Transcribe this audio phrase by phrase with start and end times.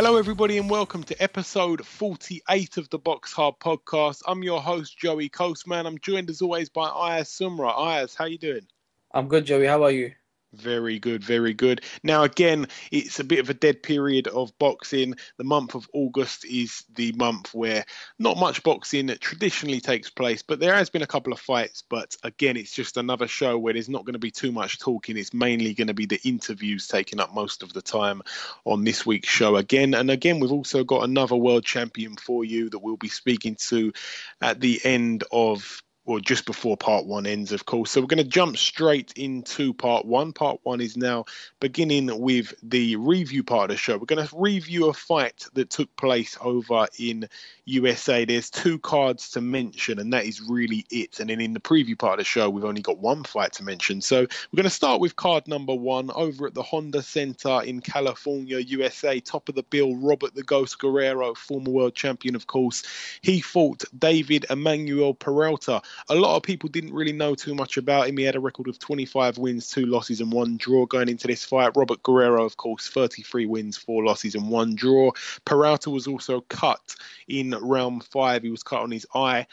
[0.00, 4.22] Hello, everybody, and welcome to episode 48 of the Box Hard Podcast.
[4.28, 5.86] I'm your host, Joey Coastman.
[5.86, 7.76] I'm joined as always by Ayaz Sumra.
[7.76, 8.64] Ayaz, how you doing?
[9.12, 9.66] I'm good, Joey.
[9.66, 10.12] How are you?
[10.54, 11.82] Very good, very good.
[12.02, 15.14] Now, again, it's a bit of a dead period of boxing.
[15.36, 17.84] The month of August is the month where
[18.18, 21.84] not much boxing traditionally takes place, but there has been a couple of fights.
[21.90, 25.18] But again, it's just another show where there's not going to be too much talking.
[25.18, 28.22] It's mainly going to be the interviews taking up most of the time
[28.64, 29.92] on this week's show again.
[29.92, 33.92] And again, we've also got another world champion for you that we'll be speaking to
[34.40, 37.90] at the end of well, just before part one ends, of course.
[37.90, 40.32] So we're going to jump straight into part one.
[40.32, 41.26] Part one is now
[41.60, 43.98] beginning with the review part of the show.
[43.98, 47.28] We're going to review a fight that took place over in
[47.66, 48.24] USA.
[48.24, 51.20] There's two cards to mention, and that is really it.
[51.20, 53.62] And then in the preview part of the show, we've only got one fight to
[53.62, 54.00] mention.
[54.00, 57.82] So we're going to start with card number one over at the Honda Center in
[57.82, 59.20] California, USA.
[59.20, 62.82] Top of the bill, Robert the Ghost Guerrero, former world champion, of course.
[63.20, 68.08] He fought David Emmanuel Peralta a lot of people didn't really know too much about
[68.08, 68.16] him.
[68.16, 71.44] He had a record of 25 wins, two losses, and one draw going into this
[71.44, 71.76] fight.
[71.76, 75.10] Robert Guerrero, of course, 33 wins, four losses, and one draw.
[75.44, 76.94] Peralta was also cut
[77.26, 78.42] in round five.
[78.42, 79.46] He was cut on his eye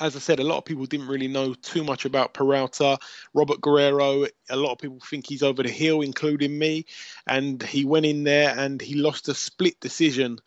[0.00, 2.98] as I said, a lot of people didn't really know too much about Peralta.
[3.34, 6.86] Robert Guerrero, a lot of people think he's over the hill, including me.
[7.26, 10.38] And he went in there and he lost a split decision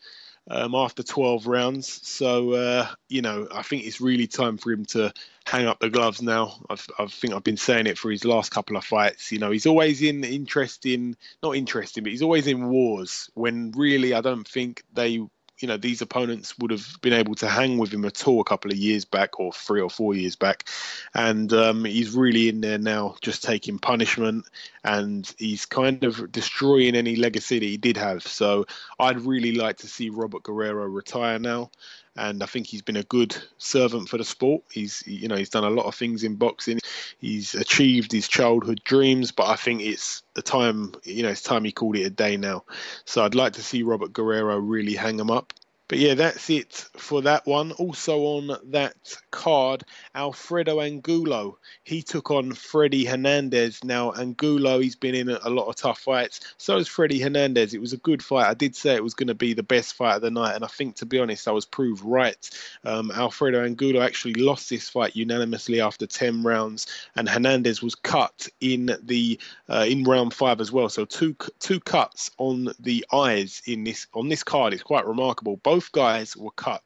[0.50, 2.00] um, after 12 rounds.
[2.06, 5.12] So, uh, you know, I think it's really time for him to
[5.46, 6.60] hang up the gloves now.
[6.68, 9.32] I've, I think I've been saying it for his last couple of fights.
[9.32, 14.14] You know, he's always in interesting, not interesting, but he's always in wars when really
[14.14, 15.20] I don't think they
[15.62, 18.44] you know these opponents would have been able to hang with him at all a
[18.44, 20.68] couple of years back or three or four years back.
[21.14, 24.46] And um, he's really in there now just taking punishment.
[24.84, 28.26] And he's kind of destroying any legacy that he did have.
[28.26, 28.66] So
[28.98, 31.70] i'd really like to see robert guerrero retire now
[32.16, 34.62] and I think he's been a good servant for the sport.
[34.70, 36.78] He's you know he's done a lot of things in boxing.
[37.18, 41.64] He's achieved his childhood dreams, but I think it's the time you know it's time
[41.64, 42.64] he called it a day now.
[43.04, 45.52] So I'd like to see Robert Guerrero really hang him up.
[45.92, 47.72] But yeah, that's it for that one.
[47.72, 51.58] Also on that card, Alfredo Angulo.
[51.84, 53.84] He took on Freddy Hernandez.
[53.84, 56.54] Now, Angulo, he's been in a lot of tough fights.
[56.56, 57.74] So is Freddy Hernandez.
[57.74, 58.46] It was a good fight.
[58.48, 60.64] I did say it was going to be the best fight of the night, and
[60.64, 62.48] I think, to be honest, I was proved right.
[62.84, 66.86] Um, Alfredo Angulo actually lost this fight unanimously after 10 rounds,
[67.16, 69.38] and Hernandez was cut in the
[69.68, 70.88] uh, in round five as well.
[70.88, 74.72] So two two cuts on the eyes in this on this card.
[74.72, 75.58] It's quite remarkable.
[75.58, 76.82] Both both guys were cut.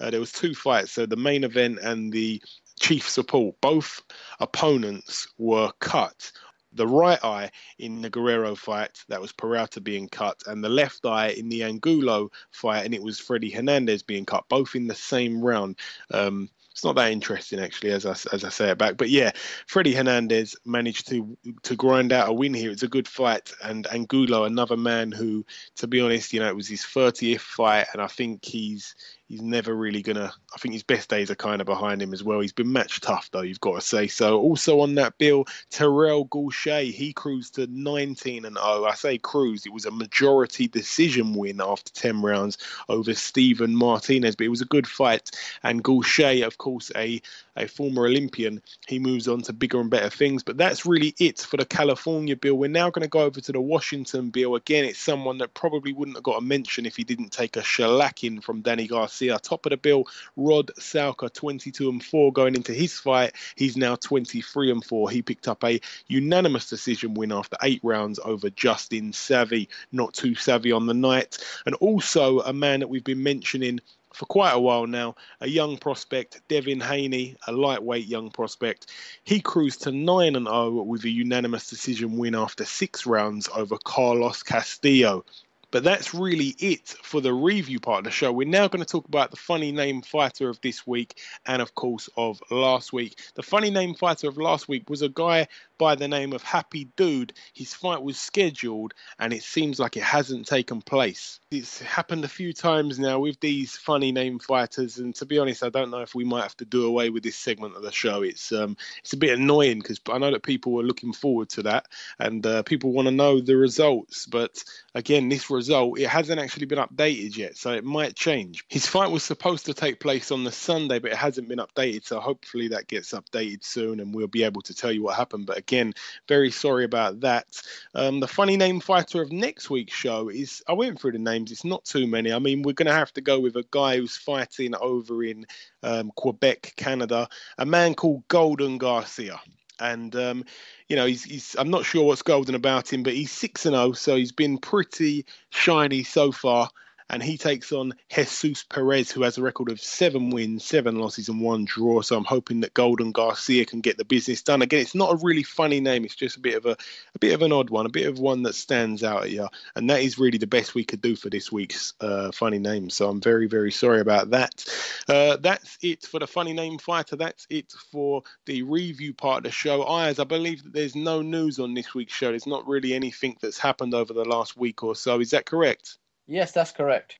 [0.00, 2.40] Uh, there was two fights, so the main event and the
[2.80, 3.60] chief support.
[3.60, 4.02] Both
[4.40, 6.32] opponents were cut.
[6.72, 11.04] The right eye in the Guerrero fight, that was Peralta being cut, and the left
[11.04, 14.94] eye in the Angulo fight, and it was Freddy Hernandez being cut, both in the
[14.94, 15.76] same round.
[16.10, 16.48] Um,
[16.78, 18.96] it's not that interesting actually, as I, as I say it back.
[18.96, 19.32] But yeah,
[19.66, 22.70] Freddy Hernandez managed to to grind out a win here.
[22.70, 25.44] It's a good fight, and Angulo, another man who,
[25.78, 28.94] to be honest, you know, it was his 30th fight, and I think he's
[29.28, 30.32] he's never really gonna.
[30.54, 32.40] I think his best days are kind of behind him as well.
[32.40, 34.06] He's been match tough though, you've got to say.
[34.08, 38.84] So also on that bill, Terrell Gausha, he cruised to 19 and 0.
[38.84, 39.66] I say cruised.
[39.66, 44.62] It was a majority decision win after 10 rounds over Stephen Martinez, but it was
[44.62, 45.30] a good fight.
[45.62, 47.20] And Gausha, of course, a
[47.56, 50.44] a former Olympian, he moves on to bigger and better things.
[50.44, 52.54] But that's really it for the California bill.
[52.54, 54.54] We're now going to go over to the Washington bill.
[54.54, 57.60] Again, it's someone that probably wouldn't have got a mention if he didn't take a
[57.60, 59.38] shellacking from Danny Garcia Garcia.
[59.38, 60.06] Top of the bill,
[60.36, 63.34] Rod Salka, 22 and 4 going into his fight.
[63.56, 65.10] He's now 23 and 4.
[65.10, 69.68] He picked up a unanimous decision win after eight rounds over Justin Savvy.
[69.90, 71.38] Not too savvy on the night.
[71.66, 73.80] And also a man that we've been mentioning
[74.12, 75.16] for quite a while now.
[75.40, 78.86] A young prospect, Devin Haney, a lightweight young prospect.
[79.24, 83.76] He cruised to 9 and 0 with a unanimous decision win after six rounds over
[83.84, 85.24] Carlos Castillo.
[85.70, 88.32] But that's really it for the review part of the show.
[88.32, 91.74] We're now going to talk about the funny name fighter of this week and, of
[91.74, 93.18] course, of last week.
[93.34, 95.46] The funny name fighter of last week was a guy
[95.78, 97.32] by the name of Happy Dude.
[97.54, 101.40] His fight was scheduled and it seems like it hasn't taken place.
[101.50, 105.62] It's happened a few times now with these funny name fighters, and to be honest,
[105.62, 107.92] I don't know if we might have to do away with this segment of the
[107.92, 108.22] show.
[108.22, 111.62] It's um, it's a bit annoying because I know that people are looking forward to
[111.62, 111.86] that
[112.18, 114.62] and uh, people want to know the results, but
[114.94, 118.64] again, this result it hasn't actually been updated yet, so it might change.
[118.68, 122.04] His fight was supposed to take place on the Sunday, but it hasn't been updated,
[122.04, 125.46] so hopefully that gets updated soon and we'll be able to tell you what happened.
[125.46, 125.92] But again,
[126.26, 127.46] very sorry about that.
[127.94, 131.52] Um, the funny name fighter of next week's show is I went through the names,
[131.52, 132.32] it's not too many.
[132.32, 135.46] I mean, we're going to have to go with a guy who's fighting over in
[135.82, 137.28] um, Quebec, Canada,
[137.58, 139.40] a man called Golden Garcia
[139.80, 140.44] and um,
[140.88, 143.74] you know he's, he's I'm not sure what's golden about him, but he's six and
[143.76, 146.68] zero, so he's been pretty shiny so far
[147.10, 151.28] and he takes on Jesus Perez, who has a record of seven wins, seven losses,
[151.28, 152.02] and one draw.
[152.02, 154.62] So I'm hoping that Golden Garcia can get the business done.
[154.62, 156.76] Again, it's not a really funny name; it's just a bit of a,
[157.14, 159.48] a bit of an odd one, a bit of one that stands out at you,
[159.74, 162.90] and that is really the best we could do for this week's uh, funny name.
[162.90, 164.64] So I'm very, very sorry about that.
[165.08, 167.16] Uh, that's it for the funny name fighter.
[167.16, 169.82] That's it for the review part of the show.
[169.82, 172.30] Ayaz, I believe that there's no news on this week's show.
[172.30, 175.20] There's not really anything that's happened over the last week or so.
[175.20, 175.98] Is that correct?
[176.28, 177.18] Yes, that's correct.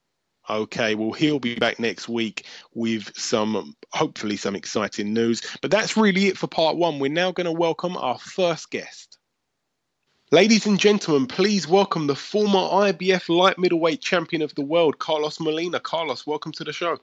[0.50, 5.43] Okay, well, he'll be back next week with some, hopefully, some exciting news.
[5.62, 6.99] But that's really it for part one.
[6.99, 9.19] We're now going to welcome our first guest.
[10.31, 15.40] Ladies and gentlemen, please welcome the former IBF light middleweight champion of the world, Carlos
[15.40, 15.81] Molina.
[15.81, 16.99] Carlos, welcome to the show.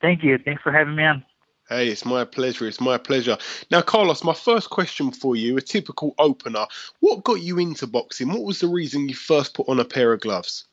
[0.00, 0.38] Thank you.
[0.38, 1.22] Thanks for having me on.
[1.68, 2.66] Hey, it's my pleasure.
[2.66, 3.36] It's my pleasure.
[3.70, 6.66] Now, Carlos, my first question for you, a typical opener.
[7.00, 8.28] What got you into boxing?
[8.28, 10.66] What was the reason you first put on a pair of gloves?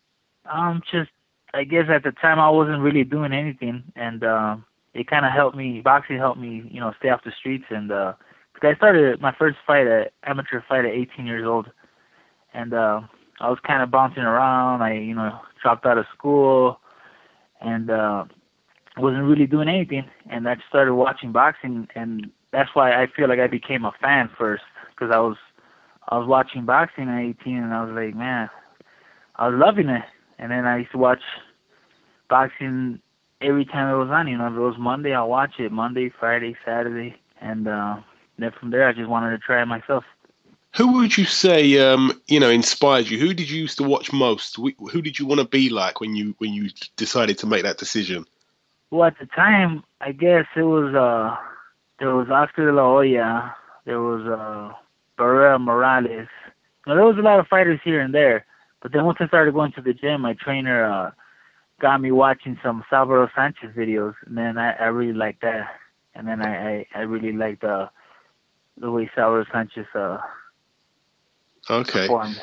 [0.46, 1.10] Um, just
[1.54, 4.58] I guess at the time I wasn't really doing anything, and uh,
[4.94, 5.82] it kind of helped me.
[5.82, 7.66] Boxing helped me, you know, stay off the streets.
[7.70, 8.14] And uh,
[8.62, 11.68] I started my first fight at amateur fight at 18 years old,
[12.54, 13.02] and uh,
[13.40, 14.82] I was kind of bouncing around.
[14.82, 16.80] I, you know, dropped out of school,
[17.62, 18.26] and uh,
[18.98, 20.06] wasn't really doing anything.
[20.30, 24.30] And I started watching boxing, and that's why I feel like I became a fan
[24.38, 25.38] first, because I was
[26.10, 28.50] I was watching boxing at 18, and I was like, man,
[29.36, 30.04] I was loving it
[30.40, 31.22] and then I used to watch
[32.30, 33.00] boxing
[33.42, 34.28] every time it was on.
[34.28, 37.98] You know, if it was Monday, I'll watch it Monday, Friday, Saturday, and uh,
[38.38, 40.04] then from there, I just wanted to try it myself.
[40.76, 43.20] Who would you say, um, you know, inspired you?
[43.20, 44.56] Who did you used to watch most?
[44.56, 47.80] Who did you want to be like when you when you decided to make that
[47.80, 48.26] decision?
[48.92, 51.36] Well, at the time, I guess it was uh,
[52.00, 53.56] there was Oscar De La Hoya,
[53.86, 54.74] there was uh,
[55.18, 56.28] Barrera Morales.
[56.86, 58.46] Now, there was a lot of fighters here and there,
[58.82, 61.12] but then once I started going to the gym, my trainer uh,
[61.80, 65.68] got me watching some Salvador Sanchez videos, and then I, I really liked that.
[66.16, 67.88] And then I, I, I really liked uh,
[68.78, 70.18] the way Salvador Sanchez uh,
[71.70, 72.02] okay.
[72.02, 72.42] performed.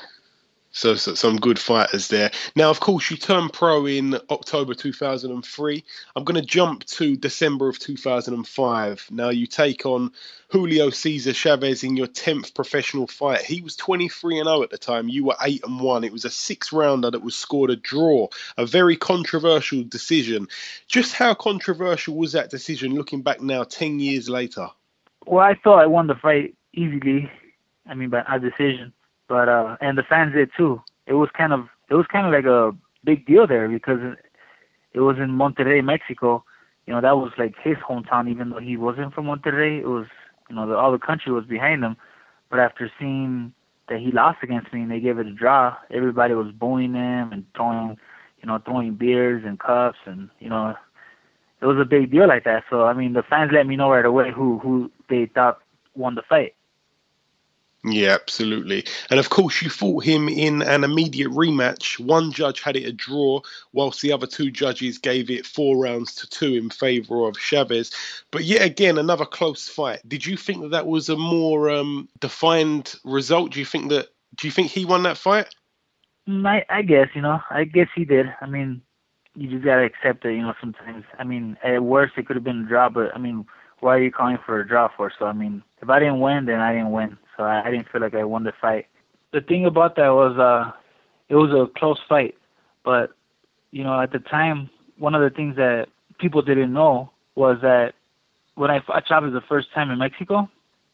[0.76, 2.30] So, so, some good fighters there.
[2.54, 5.84] Now, of course, you turned pro in October 2003.
[6.14, 9.08] I'm going to jump to December of 2005.
[9.10, 10.12] Now, you take on
[10.48, 13.40] Julio Cesar Chavez in your 10th professional fight.
[13.40, 15.08] He was 23 and 0 at the time.
[15.08, 16.04] You were 8 and 1.
[16.04, 18.28] It was a six rounder that was scored a draw.
[18.58, 20.46] A very controversial decision.
[20.88, 24.68] Just how controversial was that decision looking back now, 10 years later?
[25.24, 27.30] Well, I thought I won the fight easily.
[27.86, 28.92] I mean, by a decision
[29.28, 30.82] but uh and the fans did too.
[31.06, 32.72] It was kind of it was kind of like a
[33.04, 34.00] big deal there because
[34.92, 36.44] it was in Monterrey, Mexico.
[36.86, 39.80] You know, that was like his hometown, even though he wasn't from Monterrey.
[39.80, 40.06] It was
[40.48, 41.96] you know the, all the country was behind him.
[42.50, 43.52] But after seeing
[43.88, 47.32] that he lost against me and they gave it a draw, everybody was booing him
[47.32, 47.96] and throwing
[48.40, 50.74] you know throwing beers and cups and you know
[51.60, 52.64] it was a big deal like that.
[52.68, 55.58] So I mean, the fans let me know right away who who they thought
[55.94, 56.54] won the fight.
[57.88, 58.84] Yeah, absolutely.
[59.10, 62.00] And of course, you fought him in an immediate rematch.
[62.00, 66.12] One judge had it a draw, whilst the other two judges gave it four rounds
[66.16, 67.92] to two in favour of Chavez.
[68.32, 70.00] But yet again, another close fight.
[70.08, 73.52] Did you think that that was a more um, defined result?
[73.52, 74.08] Do you think that?
[74.34, 75.54] Do you think he won that fight?
[76.28, 77.40] Mm, I, I guess you know.
[77.50, 78.26] I guess he did.
[78.40, 78.82] I mean,
[79.36, 80.34] you just gotta accept it.
[80.34, 81.04] You know, sometimes.
[81.20, 83.46] I mean, at worst, it could have been a draw, but I mean,
[83.78, 85.12] why are you calling for a draw for?
[85.16, 88.00] So I mean, if I didn't win, then I didn't win so I, didn't feel
[88.00, 88.86] like I won the fight.
[89.32, 90.72] The thing about that was uh,
[91.28, 92.34] it was a close fight,
[92.84, 93.10] but
[93.70, 95.88] you know at the time one of the things that
[96.18, 97.92] people didn't know was that
[98.54, 100.48] when I fought Chavez the first time in Mexico,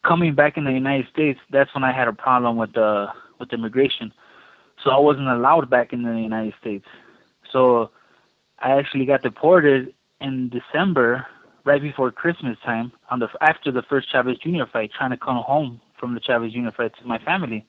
[0.04, 3.06] coming back in the United States, that's when I had a problem with the
[3.38, 4.12] with immigration,
[4.82, 6.86] so I wasn't allowed back in the United States.
[7.52, 7.90] So
[8.58, 11.26] I actually got deported in December,
[11.64, 14.64] right before Christmas time, on the after the first Chavez Jr.
[14.72, 17.64] fight, trying to come home from the Chavez fight to my family,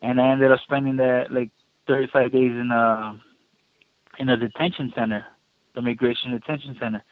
[0.00, 1.50] and I ended up spending that like
[1.88, 3.20] 35 days in a
[4.20, 5.26] in a detention center,
[5.74, 7.02] the immigration detention center,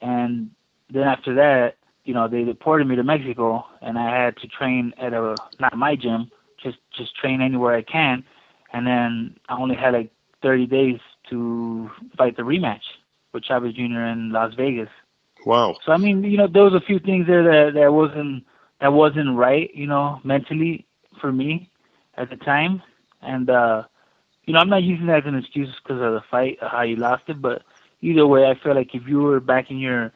[0.00, 0.50] and
[0.92, 4.94] then after that, you know, they deported me to Mexico, and I had to train
[4.96, 6.30] at a not my gym,
[6.62, 8.22] just just train anywhere I can,
[8.72, 11.00] and then I only had like 30 days
[11.30, 12.86] to fight the rematch
[13.32, 14.04] with Chavez Jr.
[14.12, 14.90] in Las Vegas.
[15.44, 15.74] Wow.
[15.84, 18.44] So I mean, you know, there was a few things there that that wasn't
[18.84, 20.86] that wasn't right, you know, mentally
[21.20, 21.70] for me
[22.18, 22.82] at the time,
[23.22, 23.84] and uh,
[24.44, 26.96] you know, I'm not using that as an excuse because of the fight, how you
[26.96, 27.62] lost it, but
[28.02, 30.12] either way, I feel like if you were back in your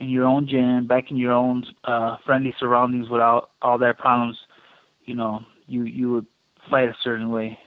[0.00, 4.38] in your own gym, back in your own uh, friendly surroundings without all their problems,
[5.06, 6.26] you know, you you would
[6.70, 7.58] fight a certain way.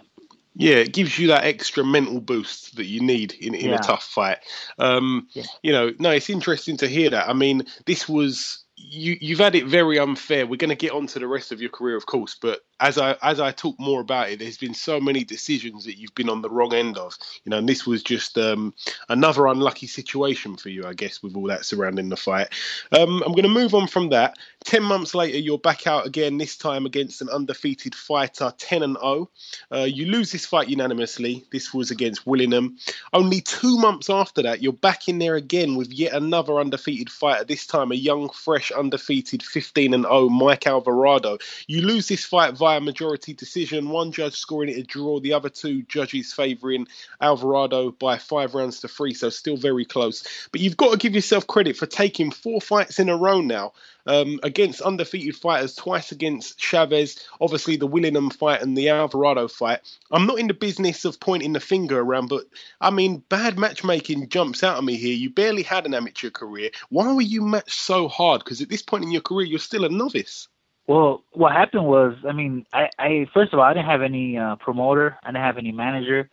[0.55, 3.75] Yeah, it gives you that extra mental boost that you need in, in Yeah.
[3.75, 4.39] a tough fight.
[4.79, 5.43] Um, Yeah.
[5.63, 7.29] You know, no, it's interesting to hear that.
[7.29, 9.17] I mean, this was you.
[9.21, 10.47] You've had it very unfair.
[10.47, 12.97] We're going to get on to the rest of your career, of course, but as
[12.97, 16.29] I as I talk more about it, there's been so many decisions that you've been
[16.29, 17.15] on the wrong end of.
[17.45, 18.73] You know, and this was just um,
[19.07, 22.49] another unlucky situation for you, I guess, with all that surrounding the fight.
[22.91, 24.37] Um, I'm going to move on from that.
[24.63, 26.37] Ten months later, you're back out again.
[26.37, 29.29] This time against an undefeated fighter, ten and zero.
[29.71, 31.45] Uh, you lose this fight unanimously.
[31.51, 32.77] This was against Willingham.
[33.13, 37.43] Only two months after that, you're back in there again with yet another undefeated fighter.
[37.43, 41.37] This time, a young, fresh, undefeated 15 and 0 Mike Alvarado.
[41.67, 43.89] You lose this fight via majority decision.
[43.89, 46.87] One judge scoring it a draw, the other two judges favouring
[47.19, 49.13] Alvarado by five rounds to three.
[49.13, 50.23] So still very close.
[50.51, 53.73] But you've got to give yourself credit for taking four fights in a row now
[54.05, 59.79] um, against undefeated fighters, twice against Chavez, obviously the Willingham fight and the Alvarado fight.
[60.11, 62.45] I'm not in the business of pointing the finger around, but
[62.79, 65.13] I mean, bad matchmaking jumps out at me here.
[65.13, 66.71] You barely had an amateur career.
[66.89, 68.43] Why were you matched so hard?
[68.43, 70.47] Because at this point in your career, you're still a novice.
[70.91, 74.37] Well, what happened was, I mean, I, I first of all, I didn't have any
[74.37, 76.29] uh, promoter, I didn't have any manager,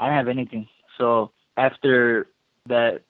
[0.00, 0.66] I didn't have anything.
[0.98, 2.26] So after
[2.66, 3.02] that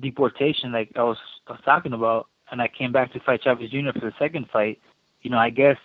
[0.00, 1.16] deportation, like I was,
[1.48, 3.98] I was talking about, and I came back to fight Chavez Jr.
[3.98, 4.78] for the second fight,
[5.22, 5.76] you know, I guess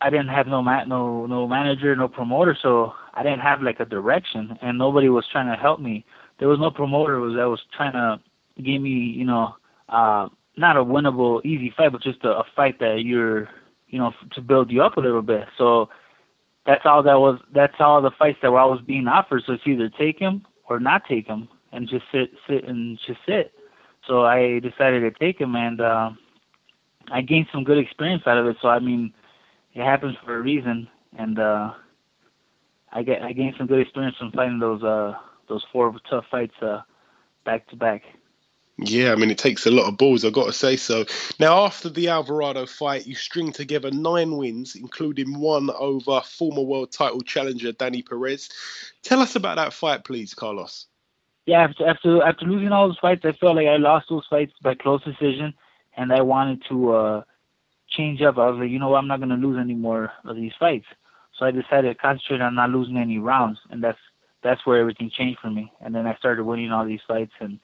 [0.00, 3.78] I didn't have no ma- no no manager, no promoter, so I didn't have like
[3.78, 6.04] a direction, and nobody was trying to help me.
[6.40, 8.18] There was no promoter that was trying to
[8.60, 9.54] give me, you know,
[9.88, 13.48] uh, not a winnable easy fight, but just a, a fight that you're
[13.88, 15.44] you know, to build you up a little bit.
[15.58, 15.88] So
[16.66, 17.38] that's all that was.
[17.54, 19.42] That's all the fights that were always being offered.
[19.46, 23.20] So it's either take him or not take him, and just sit, sit, and just
[23.26, 23.52] sit.
[24.06, 26.10] So I decided to take him, and uh,
[27.10, 28.56] I gained some good experience out of it.
[28.60, 29.12] So I mean,
[29.74, 30.88] it happens for a reason,
[31.18, 31.72] and uh,
[32.92, 35.14] I get I gained some good experience from fighting those uh
[35.48, 36.80] those four tough fights uh
[37.44, 38.02] back to back.
[38.78, 41.06] Yeah, I mean, it takes a lot of balls, I've got to say so.
[41.40, 46.92] Now, after the Alvarado fight, you string together nine wins, including one over former world
[46.92, 48.50] title challenger Danny Perez.
[49.02, 50.86] Tell us about that fight, please, Carlos.
[51.46, 54.52] yeah, after after after losing all those fights, I felt like I lost those fights
[54.62, 55.54] by close decision,
[55.96, 57.22] and I wanted to uh
[57.88, 58.38] change up.
[58.38, 60.86] I was like, you know what, I'm not gonna lose any more of these fights.
[61.38, 63.98] So I decided to concentrate on not losing any rounds, and that's
[64.42, 65.72] that's where everything changed for me.
[65.80, 67.32] And then I started winning all these fights.
[67.40, 67.58] And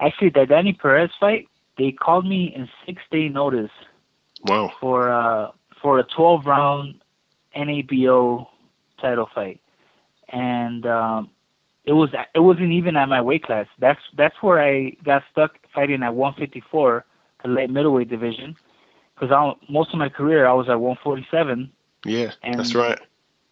[0.00, 1.48] actually, that Danny Perez fight,
[1.78, 3.70] they called me in six day notice
[4.44, 4.72] Wow.
[4.80, 5.50] for uh
[5.82, 7.00] for a 12 round
[7.54, 8.46] NABO
[9.00, 9.60] title fight,
[10.30, 11.30] and um,
[11.84, 13.66] it was it wasn't even at my weight class.
[13.78, 17.04] That's that's where I got stuck fighting at 154,
[17.42, 18.56] the light middleweight division,
[19.14, 19.30] because
[19.68, 21.70] most of my career I was at 147.
[22.04, 22.98] Yeah, And- that's right.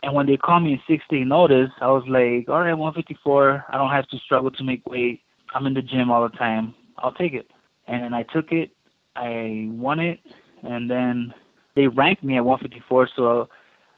[0.02, 3.64] And when they called me in six day notice, I was like, all right, 154.
[3.70, 5.22] I don't have to struggle to make weight.
[5.54, 6.74] I'm in the gym all the time.
[6.98, 7.50] I'll take it.
[7.86, 8.70] And I took it.
[9.16, 10.20] I won it.
[10.62, 11.32] And then
[11.76, 13.08] they ranked me at 154.
[13.14, 13.48] So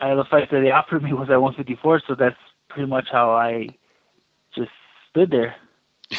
[0.01, 2.03] uh, the fight that they offered me was at 154.
[2.07, 2.37] So that's
[2.69, 3.69] pretty much how I
[4.55, 4.71] just
[5.11, 5.57] stood there.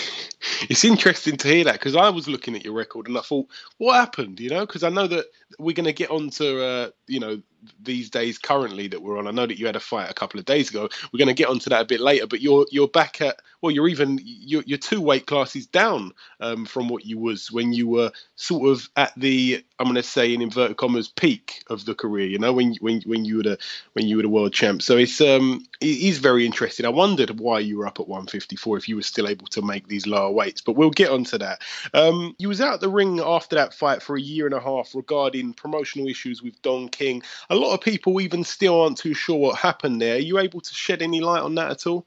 [0.69, 3.47] It's interesting to hear that because I was looking at your record and I thought,
[3.77, 4.39] what happened?
[4.39, 5.25] You know, because I know that
[5.59, 7.41] we're going to get on to, uh, you know,
[7.81, 9.27] these days currently that we're on.
[9.27, 10.89] I know that you had a fight a couple of days ago.
[11.11, 13.71] We're going to get onto that a bit later, but you're you're back at well,
[13.71, 17.87] you're even you're, you're two weight classes down um, from what you was when you
[17.87, 21.95] were sort of at the I'm going to say in inverted commas peak of the
[21.95, 22.27] career.
[22.27, 23.57] You know, when when when you were the
[23.93, 24.81] when you were the world champ.
[24.81, 26.85] So it's um it is very interesting.
[26.85, 29.87] I wondered why you were up at 154 if you were still able to make
[29.87, 31.61] these lower weights, but we'll get onto that.
[31.93, 34.93] Um, you was out the ring after that fight for a year and a half
[34.93, 37.21] regarding promotional issues with Don King.
[37.49, 40.15] A lot of people even still aren't too sure what happened there.
[40.15, 42.05] Are you able to shed any light on that at all?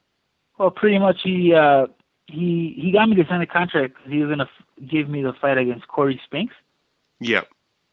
[0.58, 1.87] Well, pretty much he uh,
[2.26, 5.32] he he got me to sign a contract he was gonna f- give me the
[5.32, 6.54] fight against Corey Spinks.
[7.18, 7.42] Yeah.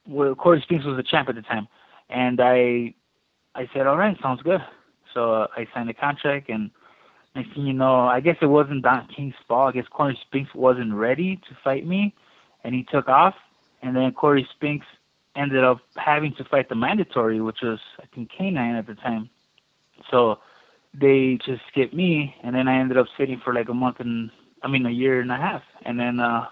[0.07, 1.67] Well, Corey Spinks was the champ at the time,
[2.09, 2.93] and I
[3.55, 4.61] I said, all right, sounds good.
[5.13, 6.69] So uh, I signed the contract, and
[7.35, 9.73] next thing you know, I guess it wasn't Don King's fault.
[9.73, 12.13] I guess Corey Spinks wasn't ready to fight me,
[12.63, 13.35] and he took off.
[13.81, 14.85] And then Corey Spinks
[15.37, 19.29] ended up having to fight the mandatory, which was I think K9 at the time.
[20.11, 20.39] So
[20.93, 24.31] they just skipped me, and then I ended up sitting for like a month and
[24.63, 26.47] I mean a year and a half, and then uh,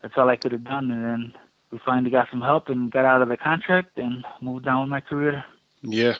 [0.00, 0.90] that's all I could have done.
[0.90, 1.32] And then
[1.70, 4.90] we finally got some help and got out of the contract and moved on with
[4.90, 5.44] my career.
[5.82, 6.16] Yeah.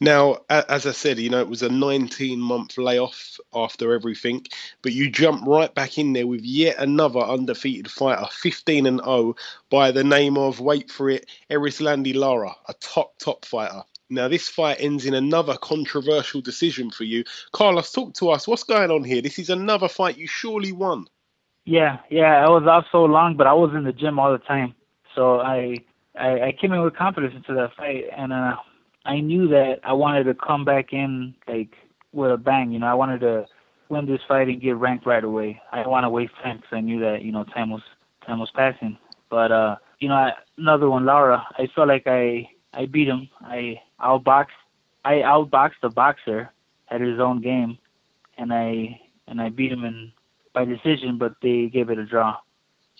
[0.00, 4.44] Now, as I said, you know, it was a 19 month layoff after everything,
[4.82, 9.36] but you jump right back in there with yet another undefeated fighter, 15 and 0,
[9.70, 13.82] by the name of, wait for it, Erislandy Lara, a top, top fighter.
[14.10, 17.24] Now, this fight ends in another controversial decision for you.
[17.52, 18.46] Carlos, talk to us.
[18.46, 19.22] What's going on here?
[19.22, 21.06] This is another fight you surely won.
[21.64, 24.38] Yeah, yeah, I was off so long, but I was in the gym all the
[24.38, 24.74] time.
[25.14, 25.78] So I
[26.16, 28.56] I, I came in with confidence into that fight, and uh,
[29.04, 31.76] I knew that I wanted to come back in like
[32.12, 32.72] with a bang.
[32.72, 33.46] You know, I wanted to
[33.88, 35.60] win this fight and get ranked right away.
[35.72, 37.82] I didn't want to waste time because I knew that you know time was
[38.26, 38.98] time was passing.
[39.30, 41.46] But uh, you know, I, another one, Lara.
[41.58, 43.28] I felt like I I beat him.
[43.42, 44.48] I outboxed
[45.04, 46.50] I outboxed the boxer
[46.88, 47.78] at his own game,
[48.38, 50.12] and I and I beat him in
[50.52, 52.36] by decision, but they gave it a draw.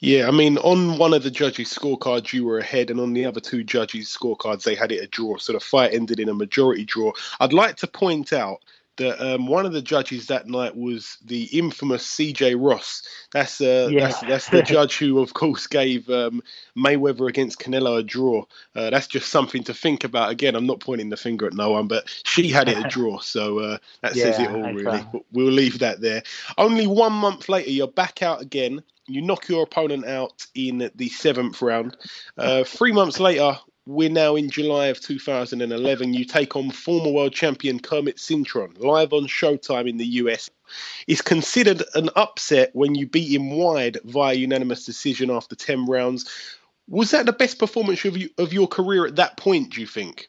[0.00, 3.24] Yeah, I mean, on one of the judges' scorecards, you were ahead, and on the
[3.24, 5.38] other two judges' scorecards, they had it a draw.
[5.38, 7.12] So the fight ended in a majority draw.
[7.40, 8.60] I'd like to point out
[8.96, 13.02] that um, one of the judges that night was the infamous CJ Ross.
[13.32, 14.00] That's uh, yeah.
[14.00, 16.42] that's that's the judge who, of course, gave um,
[16.76, 18.44] Mayweather against Canelo a draw.
[18.74, 20.30] Uh, that's just something to think about.
[20.30, 23.18] Again, I'm not pointing the finger at no one, but she had it a draw,
[23.20, 25.04] so uh, that yeah, says it all, really.
[25.32, 26.22] We'll leave that there.
[26.58, 28.82] Only one month later, you're back out again.
[29.06, 31.96] You knock your opponent out in the seventh round.
[32.38, 36.14] Uh, three months later, we're now in July of 2011.
[36.14, 40.49] You take on former world champion Kermit Cintron live on Showtime in the US.
[41.06, 46.56] It's considered an upset when you beat him wide via unanimous decision after 10 rounds.
[46.88, 49.86] Was that the best performance of, you, of your career at that point, do you
[49.86, 50.28] think?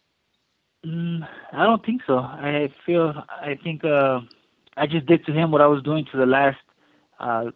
[0.86, 2.18] Mm, I don't think so.
[2.18, 4.20] I feel, I think uh,
[4.76, 6.60] I just did to him what I was doing to the last
[7.20, 7.52] uh,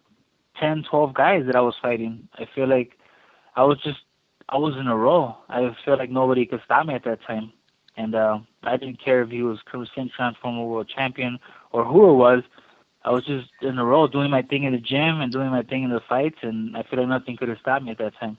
[0.60, 2.28] 10, 12 guys that I was fighting.
[2.34, 2.92] I feel like
[3.56, 3.98] I was just
[4.48, 5.36] I was in a row.
[5.48, 7.52] I feel like nobody could stop me at that time,
[7.96, 11.38] and uh, I didn't care if he was Chris Transformer World Champion
[11.72, 12.42] or who it was.
[13.04, 15.62] I was just in a row doing my thing in the gym and doing my
[15.62, 18.14] thing in the fights, and I feel like nothing could have stopped me at that
[18.18, 18.36] time.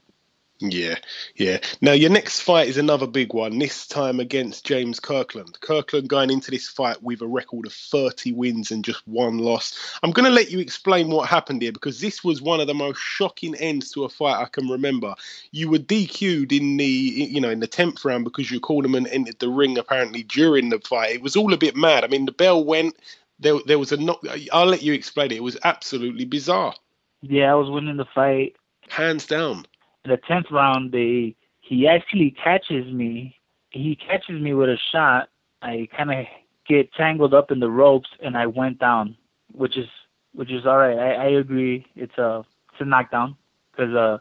[0.61, 0.95] Yeah,
[1.35, 1.57] yeah.
[1.81, 3.57] Now your next fight is another big one.
[3.57, 5.59] This time against James Kirkland.
[5.59, 9.97] Kirkland going into this fight with a record of 30 wins and just one loss.
[10.03, 12.75] I'm going to let you explain what happened here because this was one of the
[12.75, 15.15] most shocking ends to a fight I can remember.
[15.51, 19.39] You were DQ'd in the you know in the 10th round because your cornerman entered
[19.39, 21.15] the ring apparently during the fight.
[21.15, 22.03] It was all a bit mad.
[22.03, 22.95] I mean, the bell went.
[23.39, 24.23] There, there was a knock.
[24.53, 25.37] I'll let you explain it.
[25.37, 26.75] It was absolutely bizarre.
[27.23, 28.55] Yeah, I was winning the fight
[28.91, 29.65] hands down
[30.05, 33.35] the tenth round, they he actually catches me.
[33.69, 35.29] He catches me with a shot.
[35.61, 36.25] I kind of
[36.67, 39.15] get tangled up in the ropes, and I went down,
[39.53, 39.87] which is
[40.33, 40.97] which is all right.
[40.97, 41.85] I, I agree.
[41.95, 43.35] It's a it's a knockdown
[43.71, 44.17] because uh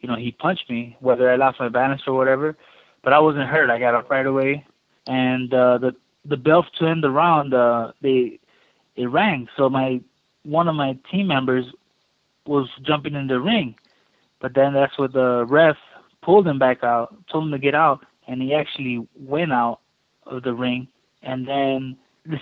[0.00, 2.56] you know he punched me, whether I lost my balance or whatever.
[3.02, 3.70] But I wasn't hurt.
[3.70, 4.64] I got up right away,
[5.06, 8.38] and uh, the the bell to end the round, uh, they
[8.96, 9.48] it rang.
[9.56, 10.00] So my
[10.42, 11.66] one of my team members
[12.46, 13.74] was jumping in the ring,
[14.40, 15.76] but then that's what the ref
[16.22, 19.80] pulled him back out, told him to get out, and he actually went out
[20.26, 20.88] of the ring.
[21.22, 21.96] And then,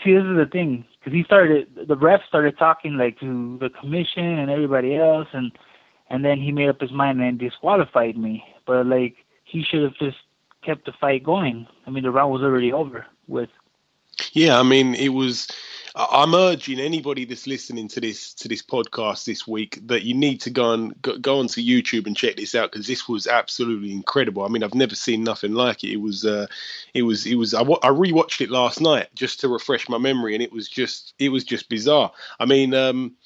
[0.04, 3.70] see, this is the thing, because he started, the ref started talking like to the
[3.70, 5.52] commission and everybody else, and
[6.08, 8.44] and then he made up his mind and disqualified me.
[8.64, 10.18] But like, he should have just
[10.62, 11.66] kept the fight going.
[11.86, 13.50] I mean, the round was already over with.
[14.32, 15.48] Yeah, I mean, it was
[15.98, 20.42] I'm urging anybody that's listening to this to this podcast this week that you need
[20.42, 23.92] to go and go, go onto YouTube and check this out because this was absolutely
[23.92, 24.44] incredible.
[24.44, 25.92] I mean, I've never seen nothing like it.
[25.92, 26.48] It was, uh,
[26.92, 27.54] it was, it was.
[27.54, 31.14] I, I rewatched it last night just to refresh my memory, and it was just,
[31.18, 32.12] it was just bizarre.
[32.38, 32.74] I mean.
[32.74, 33.16] Um,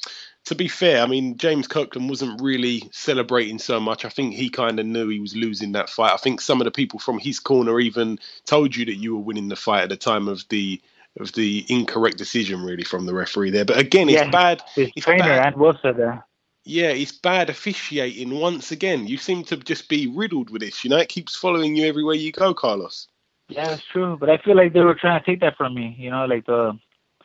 [0.46, 4.06] to be fair, I mean James Kirkland wasn't really celebrating so much.
[4.06, 6.14] I think he kind of knew he was losing that fight.
[6.14, 9.22] I think some of the people from his corner even told you that you were
[9.22, 10.80] winning the fight at the time of the
[11.18, 13.64] of the incorrect decision really from the referee there.
[13.64, 14.62] But again, it's yeah, bad.
[14.74, 15.46] His it's trainer bad.
[15.48, 16.24] and Wilson there.
[16.64, 19.06] Yeah, it's bad officiating once again.
[19.06, 20.84] You seem to just be riddled with this.
[20.84, 23.08] You know, it keeps following you everywhere you go, Carlos.
[23.48, 24.16] Yeah, that's true.
[24.18, 25.96] But I feel like they were trying to take that from me.
[25.98, 26.78] You know, like the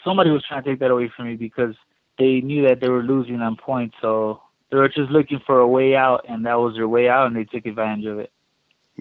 [0.04, 1.76] somebody was trying to take that away from me because
[2.18, 3.96] they knew that they were losing on points.
[4.02, 7.28] So they were just looking for a way out, and that was their way out,
[7.28, 8.32] and they took advantage of it.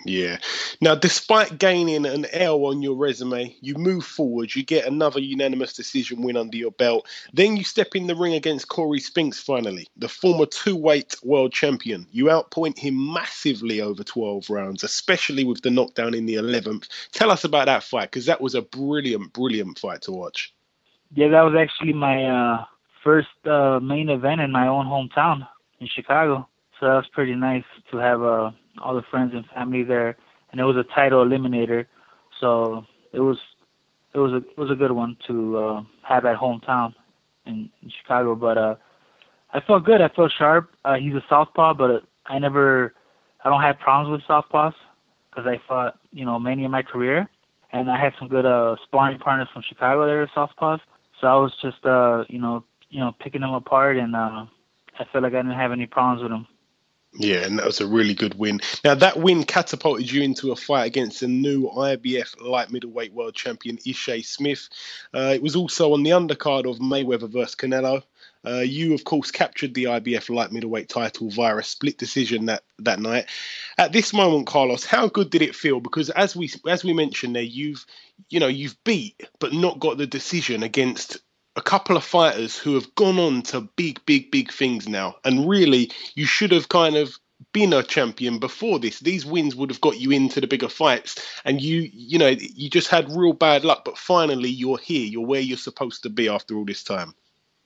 [0.04, 0.38] Yeah.
[0.80, 4.54] Now, despite gaining an L on your resume, you move forward.
[4.54, 7.06] You get another unanimous decision win under your belt.
[7.32, 9.40] Then you step in the ring against Corey Spinks.
[9.40, 12.06] Finally, the former two-weight world champion.
[12.10, 16.88] You outpoint him massively over 12 rounds, especially with the knockdown in the 11th.
[17.12, 20.52] Tell us about that fight because that was a brilliant, brilliant fight to watch.
[21.14, 22.64] Yeah, that was actually my uh,
[23.04, 25.46] first uh, main event in my own hometown
[25.78, 26.48] in Chicago.
[26.80, 28.50] So that was pretty nice to have uh,
[28.82, 30.16] all the friends and family there,
[30.50, 31.86] and it was a title eliminator,
[32.40, 33.38] so it was
[34.14, 36.94] it was a it was a good one to uh, have at hometown
[37.46, 38.34] in, in Chicago.
[38.34, 38.74] But uh,
[39.52, 40.00] I felt good.
[40.00, 40.70] I felt sharp.
[40.84, 42.94] Uh, he's a southpaw, but I never
[43.44, 44.74] I don't have problems with southpaws
[45.30, 47.28] because I fought you know many in my career,
[47.72, 50.80] and I had some good uh, sparring partners from Chicago that are southpaws.
[51.20, 54.46] So I was just uh, you know you know picking them apart, and uh,
[54.98, 56.46] I felt like I didn't have any problems with them.
[57.16, 58.60] Yeah, and that was a really good win.
[58.84, 63.34] Now that win catapulted you into a fight against the new IBF light middleweight world
[63.34, 64.68] champion Ishe Smith.
[65.14, 68.02] Uh, it was also on the undercard of Mayweather versus Canelo.
[68.46, 72.62] Uh, you, of course, captured the IBF light middleweight title via a split decision that,
[72.78, 73.26] that night.
[73.78, 75.80] At this moment, Carlos, how good did it feel?
[75.80, 77.86] Because as we as we mentioned there, you've
[78.28, 81.18] you know you've beat but not got the decision against
[81.56, 85.16] a couple of fighters who have gone on to big, big, big things now.
[85.24, 87.18] And really, you should have kind of
[87.52, 89.00] been a champion before this.
[89.00, 91.16] These wins would have got you into the bigger fights.
[91.44, 93.84] And you, you know, you just had real bad luck.
[93.84, 95.06] But finally, you're here.
[95.06, 97.14] You're where you're supposed to be after all this time.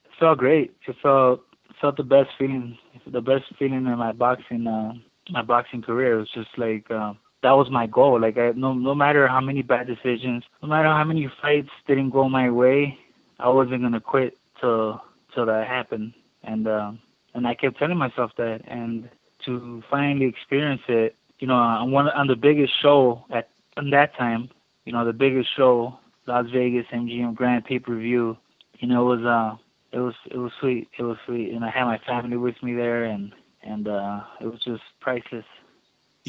[0.05, 0.75] It felt great.
[0.87, 1.41] It felt
[1.81, 2.77] felt the best feeling.
[3.07, 4.93] The best feeling in my boxing, uh,
[5.31, 6.17] my boxing career.
[6.17, 6.89] It was just like.
[6.91, 8.19] Uh, that was my goal.
[8.19, 12.09] Like I, no, no matter how many bad decisions, no matter how many fights didn't
[12.09, 12.99] go my way,
[13.39, 15.01] I wasn't gonna quit till
[15.33, 16.91] till that happened, and uh,
[17.33, 19.09] and I kept telling myself that, and
[19.45, 24.15] to finally experience it, you know, on one on the biggest show at on that
[24.17, 24.49] time,
[24.85, 25.97] you know, the biggest show,
[26.27, 28.37] Las Vegas MGM Grand Pay Per View,
[28.79, 29.57] you know, it was uh,
[29.91, 32.73] it was it was sweet, it was sweet, and I had my family with me
[32.73, 35.45] there, and and uh, it was just priceless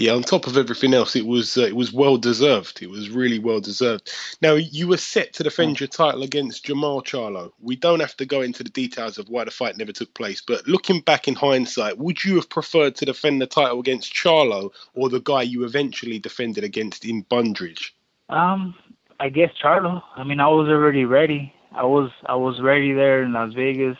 [0.00, 2.80] yeah, on top of everything else, it was uh, it was well deserved.
[2.80, 4.10] It was really well deserved.
[4.40, 7.52] Now you were set to defend your title against Jermall Charlo.
[7.60, 10.40] We don't have to go into the details of why the fight never took place,
[10.40, 14.70] but looking back in hindsight, would you have preferred to defend the title against Charlo
[14.94, 17.90] or the guy you eventually defended against in Bundrage?
[18.30, 18.74] Um,
[19.20, 20.02] I guess Charlo.
[20.16, 21.52] I mean, I was already ready.
[21.72, 23.98] I was I was ready there in Las Vegas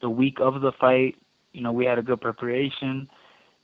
[0.00, 1.16] the week of the fight.
[1.52, 3.10] You know, we had a good preparation.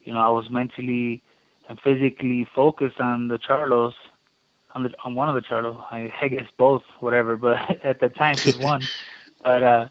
[0.00, 1.22] You know, I was mentally
[1.68, 3.94] and physically focus on the Charlos,
[4.74, 5.82] on the on one of the Charlos.
[5.90, 7.36] I, I guess both, whatever.
[7.36, 8.82] But at the time, just one.
[9.44, 9.88] but uh,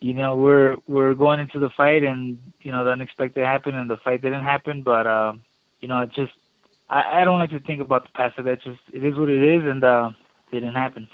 [0.00, 3.88] you know, we're we're going into the fight, and you know, the unexpected happened, and
[3.88, 4.82] the fight didn't happen.
[4.82, 5.34] But uh,
[5.80, 6.32] you know, it just
[6.90, 8.36] I, I don't like to think about the past.
[8.36, 10.10] That just it is what it is, and uh,
[10.52, 11.08] it didn't happen.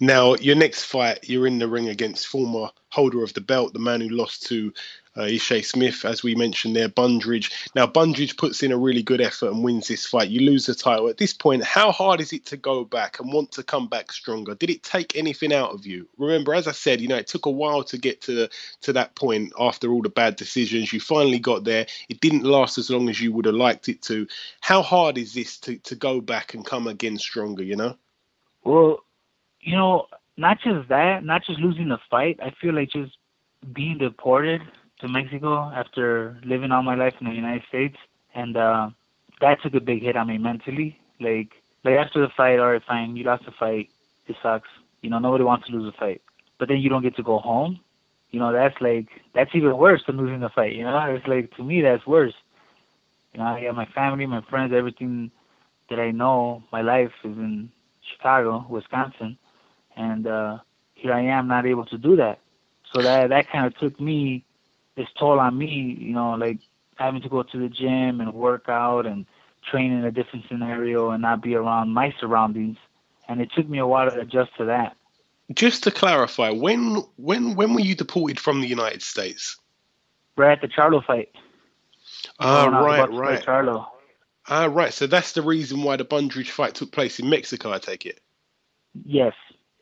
[0.00, 3.80] Now, your next fight, you're in the ring against former holder of the belt, the
[3.80, 4.72] man who lost to
[5.18, 7.50] uh, Smith, as we mentioned there, Bundrage.
[7.74, 10.30] Now, Bundrage puts in a really good effort and wins this fight.
[10.30, 11.08] You lose the title.
[11.08, 14.12] At this point, how hard is it to go back and want to come back
[14.12, 14.54] stronger?
[14.54, 16.08] Did it take anything out of you?
[16.18, 18.48] Remember, as I said, you know, it took a while to get to
[18.82, 20.92] to that point after all the bad decisions.
[20.92, 21.86] You finally got there.
[22.08, 24.26] It didn't last as long as you would have liked it to.
[24.60, 27.96] How hard is this to, to go back and come again stronger, you know?
[28.64, 29.04] Well,
[29.60, 32.38] you know, not just that, not just losing the fight.
[32.42, 33.16] I feel like just
[33.72, 34.62] being deported
[35.00, 37.96] to Mexico after living all my life in the United States,
[38.34, 38.90] and uh,
[39.40, 40.98] that took a big hit on me mentally.
[41.20, 41.50] Like,
[41.84, 43.88] like after the fight, all right, fine, you lost the fight,
[44.26, 44.68] it sucks.
[45.02, 46.22] You know, nobody wants to lose a fight,
[46.58, 47.80] but then you don't get to go home.
[48.30, 50.74] You know, that's like that's even worse than losing the fight.
[50.74, 52.34] You know, it's like to me that's worse.
[53.32, 55.30] You know, I have my family, my friends, everything
[55.90, 56.62] that I know.
[56.72, 57.70] My life is in
[58.12, 59.38] Chicago, Wisconsin,
[59.96, 60.58] and uh,
[60.94, 62.40] here I am not able to do that.
[62.92, 64.44] So that that kind of took me
[64.98, 66.58] its toll on me, you know, like
[66.96, 69.26] having to go to the gym and work out and
[69.70, 72.76] train in a different scenario and not be around my surroundings.
[73.28, 74.96] And it took me a while to adjust to that.
[75.52, 79.56] Just to clarify, when when when were you deported from the United States?
[80.36, 81.30] Right at the Charlo fight.
[82.38, 83.44] Ah, uh, right, right.
[83.44, 83.86] Charlo.
[84.46, 84.92] Ah, right.
[84.92, 87.72] So that's the reason why the Bundrage fight took place in Mexico.
[87.72, 88.20] I take it.
[89.04, 89.34] Yes.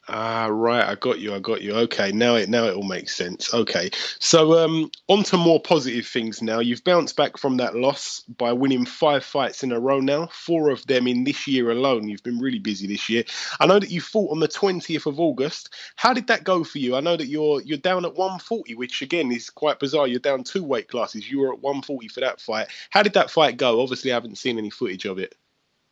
[0.09, 0.87] Ah, right.
[0.87, 1.35] I got you.
[1.35, 1.75] I got you.
[1.75, 3.53] Okay, now it now it all makes sense.
[3.53, 3.91] Okay,
[4.21, 6.61] so um, on to more positive things now.
[6.61, 10.29] You've bounced back from that loss by winning five fights in a row now.
[10.29, 12.09] Four of them in this year alone.
[12.09, 13.25] You've been really busy this year.
[13.59, 15.75] I know that you fought on the twentieth of August.
[15.97, 16.95] How did that go for you?
[16.95, 20.07] I know that you're you're down at 140, which again is quite bizarre.
[20.07, 21.29] You're down two weight classes.
[21.29, 22.69] You were at 140 for that fight.
[22.91, 23.81] How did that fight go?
[23.81, 25.35] Obviously, I haven't seen any footage of it.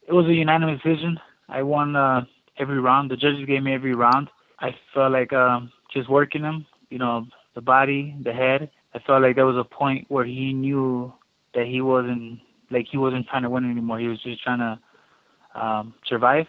[0.07, 1.19] It was a unanimous decision.
[1.49, 1.97] I won.
[1.97, 2.27] Uh
[2.59, 3.11] every round.
[3.11, 4.29] The judges gave me every round.
[4.61, 8.71] I felt like um, just working him, you know, the body, the head.
[8.95, 11.13] I felt like there was a point where he knew
[11.55, 12.41] that he wasn't
[12.71, 13.99] like he wasn't trying to win anymore.
[13.99, 16.47] He was just trying to um, survive.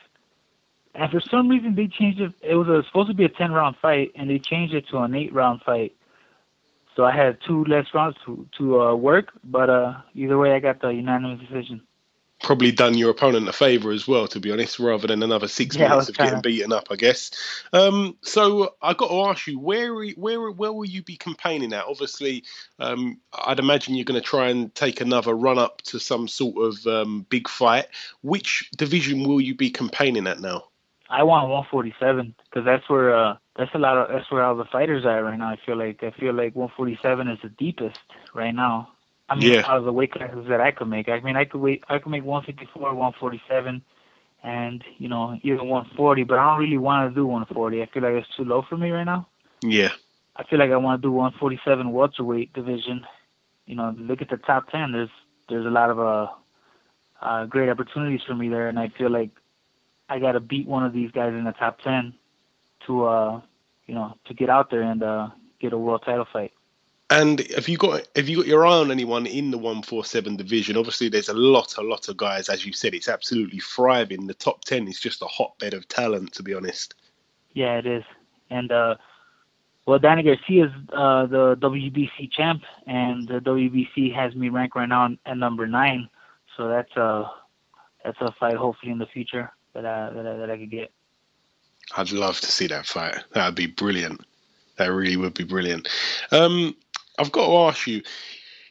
[0.93, 2.31] And for some reason, they changed it.
[2.41, 4.99] It was a, supposed to be a 10 round fight, and they changed it to
[4.99, 5.93] an 8 round fight.
[6.95, 10.59] So I had two less rounds to to uh, work, but uh, either way, I
[10.59, 11.81] got the unanimous decision
[12.45, 15.75] probably done your opponent a favour as well, to be honest, rather than another six
[15.75, 17.31] yeah, minutes of getting beaten up, I guess.
[17.73, 21.85] Um, so I got to ask you, where where where will you be campaigning at?
[21.85, 22.43] Obviously,
[22.77, 26.55] um, I'd imagine you're going to try and take another run up to some sort
[26.57, 27.87] of um, big fight.
[28.21, 30.65] Which division will you be campaigning at now?
[31.09, 34.65] I want 147 because that's where uh, that's a lot of that's where all the
[34.65, 35.49] fighters are right now.
[35.49, 37.99] I feel like I feel like 147 is the deepest
[38.35, 38.94] right now.
[39.27, 39.63] I mean, yeah.
[39.65, 41.09] out of the weight classes that I could make.
[41.09, 41.83] I mean, I could wait.
[41.89, 43.81] I could make 154, 147,
[44.43, 46.23] and you know, even 140.
[46.23, 47.81] But I don't really want to do 140.
[47.81, 49.27] I feel like it's too low for me right now.
[49.63, 49.89] Yeah.
[50.35, 53.05] I feel like I want to do 147 welterweight division.
[53.65, 54.91] You know, look at the top 10.
[54.91, 55.09] There's
[55.49, 56.27] there's a lot of uh,
[57.21, 59.31] uh great opportunities for me there, and I feel like
[60.07, 62.13] I got to beat one of these guys in the top 10
[62.85, 63.41] to uh,
[63.87, 66.51] you know, to get out there and uh, get a world title fight.
[67.11, 70.03] And have you got have you got your eye on anyone in the one four
[70.03, 70.75] seven division?
[70.75, 72.49] Obviously, there's a lot, a lot of guys.
[72.49, 74.25] As you said, it's absolutely thriving.
[74.25, 76.95] The top ten is just a hotbed of talent, to be honest.
[77.53, 78.03] Yeah, it is.
[78.49, 78.95] And uh,
[79.85, 84.89] well, Danny Garcia is uh, the WBC champ, and the WBC has me ranked right
[84.89, 86.09] now at number nine.
[86.57, 87.29] So that's a
[88.03, 90.91] that's a fight, hopefully in the future that I, that I, that I could get.
[91.95, 93.23] I'd love to see that fight.
[93.33, 94.21] That'd be brilliant.
[94.77, 95.87] That really would be brilliant.
[96.31, 96.75] Um,
[97.19, 98.01] I've got to ask you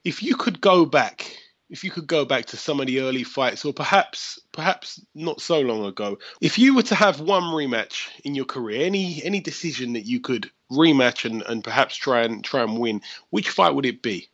[0.05, 1.37] if you could go back
[1.71, 5.41] if you could go back to some of the early fights or perhaps perhaps not
[5.41, 9.41] so long ago if you were to have one rematch in your career any any
[9.41, 13.75] decision that you could rematch and, and perhaps try and try and win which fight
[13.75, 14.29] would it be?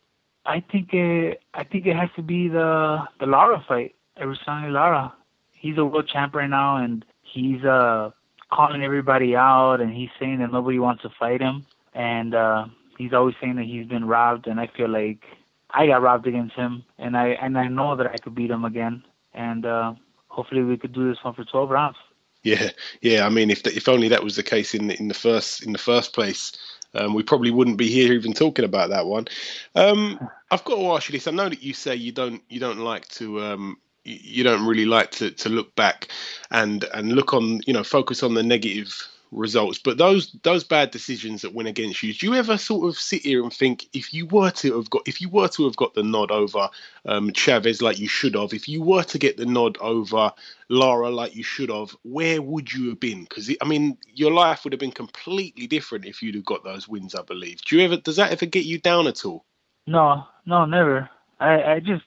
[0.45, 5.13] I think it, i think it has to be the the lara fight Erislandy lara
[5.51, 8.11] he's a world champ right now and he's uh
[8.51, 11.65] calling everybody out and he's saying that nobody wants to fight him.
[11.93, 12.65] And uh
[12.97, 15.23] he's always saying that he's been robbed, and I feel like
[15.69, 18.65] I got robbed against him, and I and I know that I could beat him
[18.65, 19.93] again, and uh,
[20.27, 21.97] hopefully we could do this one for 12 rounds.
[22.43, 22.69] Yeah,
[23.01, 23.25] yeah.
[23.25, 25.63] I mean, if the, if only that was the case in the, in the first
[25.63, 26.51] in the first place,
[26.93, 29.27] um, we probably wouldn't be here even talking about that one.
[29.75, 30.19] Um,
[30.51, 31.27] I've got to ask you this.
[31.27, 34.85] I know that you say you don't you don't like to um, you don't really
[34.85, 36.07] like to, to look back
[36.49, 39.79] and and look on you know focus on the negative results.
[39.79, 43.21] But those those bad decisions that went against you, do you ever sort of sit
[43.21, 45.93] here and think if you were to have got if you were to have got
[45.93, 46.69] the nod over
[47.05, 50.31] um, Chavez like you should have, if you were to get the nod over
[50.69, 53.23] Lara like you should have, where would you have been?
[53.23, 56.87] Because I mean, your life would have been completely different if you'd have got those
[56.87, 57.15] wins.
[57.15, 57.61] I believe.
[57.61, 59.45] Do you ever does that ever get you down at all?
[59.87, 61.09] No, no, never.
[61.39, 62.03] I I just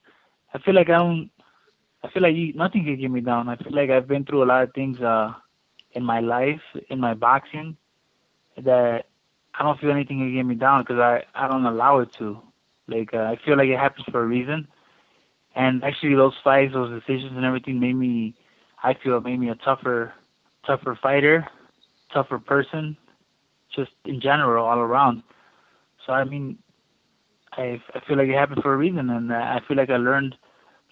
[0.53, 1.31] I feel like I don't.
[2.03, 3.49] I feel like you, nothing can get me down.
[3.49, 5.01] I feel like I've been through a lot of things.
[5.01, 5.33] Uh,
[5.95, 7.77] in my life, in my boxing,
[8.57, 9.07] that
[9.59, 12.41] I don't feel anything can get me down because I I don't allow it to.
[12.89, 14.69] Like uh, I feel like it happens for a reason,
[15.55, 18.35] and actually those fights, those decisions, and everything made me.
[18.83, 20.13] I feel it made me a tougher,
[20.67, 21.47] tougher fighter,
[22.13, 22.97] tougher person,
[23.75, 25.23] just in general all around.
[26.07, 26.59] So I mean,
[27.53, 30.37] I I feel like it happened for a reason, and I feel like I learned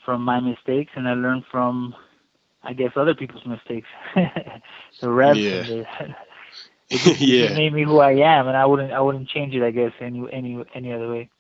[0.05, 1.95] from my mistakes, and I learned from
[2.63, 3.89] I guess other people's mistakes.
[5.01, 5.63] the reps, yeah.
[5.63, 5.87] The,
[6.91, 7.45] it just, yeah.
[7.45, 9.63] It made me who I am, and I wouldn't I wouldn't change it.
[9.63, 11.31] I guess any any any other way.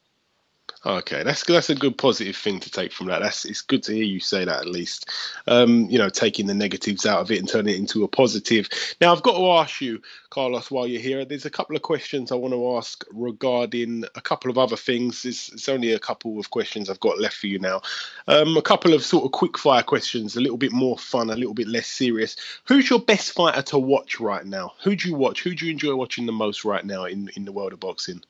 [0.84, 3.20] Okay, that's that's a good positive thing to take from that.
[3.20, 5.08] That's it's good to hear you say that at least.
[5.46, 8.68] Um, you know, taking the negatives out of it and turning it into a positive.
[9.00, 12.32] Now, I've got to ask you, Carlos, while you're here, there's a couple of questions
[12.32, 15.24] I want to ask regarding a couple of other things.
[15.24, 17.82] It's, it's only a couple of questions I've got left for you now.
[18.26, 21.36] Um, a couple of sort of quick fire questions, a little bit more fun, a
[21.36, 22.34] little bit less serious.
[22.64, 24.72] Who's your best fighter to watch right now?
[24.82, 25.42] Who do you watch?
[25.44, 28.24] Who do you enjoy watching the most right now in in the world of boxing?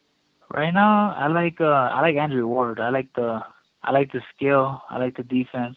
[0.53, 2.79] Right now, I like uh, I like Andre Ward.
[2.79, 3.43] I like the
[3.83, 4.83] I like the skill.
[4.91, 5.77] I like the defense.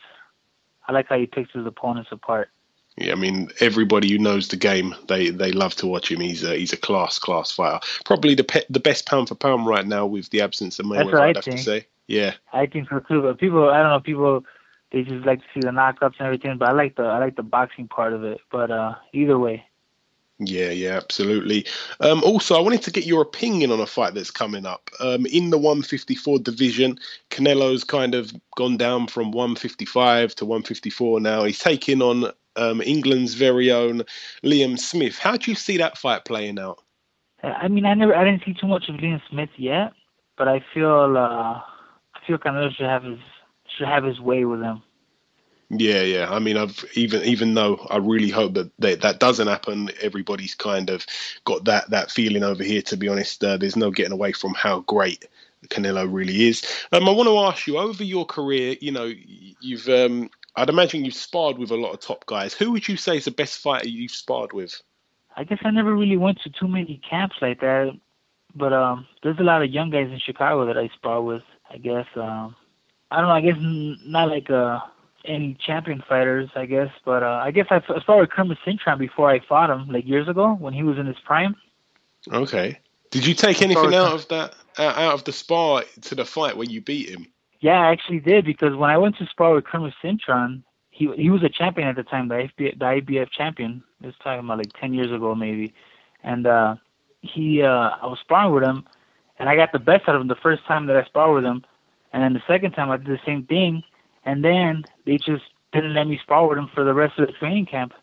[0.88, 2.50] I like how he picks his opponents apart.
[2.98, 6.20] Yeah, I mean everybody who knows the game, they they love to watch him.
[6.20, 7.80] He's a he's a class class fighter.
[8.04, 11.20] Probably the pe- the best pound for pound right now with the absence of Mayweather.
[11.22, 11.58] I'd have think.
[11.58, 11.88] to say.
[12.08, 13.22] Yeah, I think so too.
[13.22, 14.44] But people, I don't know, people
[14.92, 16.58] they just like to see the knockouts and everything.
[16.58, 18.42] But I like the I like the boxing part of it.
[18.52, 19.66] But uh either way,
[20.40, 21.66] yeah, yeah, absolutely.
[22.02, 25.26] Um, also, I wanted to get your opinion on a fight that's coming up um,
[25.28, 27.00] in the 154 division.
[27.30, 31.44] Canelo's kind of gone down from 155 to 154 now.
[31.46, 34.04] He's taking on um, England's very own
[34.44, 35.18] Liam Smith.
[35.18, 36.82] How do you see that fight playing out?
[37.42, 39.94] I mean, I never, I didn't see too much of Liam Smith yet,
[40.38, 41.62] but I feel, uh
[42.16, 43.20] I feel Canelo should have his
[43.78, 44.82] should have his way with him.
[45.80, 46.32] Yeah, yeah.
[46.32, 49.90] I mean, I've even even though I really hope that that, that doesn't happen.
[50.02, 51.06] Everybody's kind of
[51.46, 52.82] got that that feeling over here.
[52.84, 55.28] To be honest, uh, there's no getting away from how great
[55.68, 56.66] Canelo really is.
[56.92, 58.76] Um, I want to ask you over your career.
[58.80, 59.12] You know,
[59.62, 62.54] you've um, I'd imagine you've sparred with a lot of top guys.
[62.54, 64.82] Who would you say is the best fighter you've sparred with?
[65.36, 67.92] I guess I never really went to too many camps like that,
[68.56, 71.44] but um, there's a lot of young guys in Chicago that I spar with.
[71.70, 72.56] I guess um,
[73.12, 73.36] I don't know.
[73.36, 74.80] I guess not like uh
[75.28, 78.98] any champion fighters, I guess, but uh, I guess I I sparred with Kermit Cintron
[79.00, 81.56] before I fought him, like years ago when he was in his prime.
[82.32, 82.80] Okay.
[83.12, 86.58] Did you take anything out of that out out of the spar to the fight
[86.58, 87.28] when you beat him?
[87.60, 91.30] Yeah, I actually did because when I went to spar with Kermit Cintron, he he
[91.30, 93.84] was a champion at the time, the IBF, the IBF champion.
[94.02, 95.74] This talking about like ten years ago maybe,
[96.24, 96.76] and uh,
[97.22, 98.86] he uh, I was sparring with him,
[99.40, 101.46] and I got the best out of him the first time that I sparred with
[101.46, 101.64] him,
[102.14, 103.84] and then the second time I did the same thing,
[104.26, 107.34] and then they just didn't let me spar with him for the rest of the
[107.34, 107.94] training camp.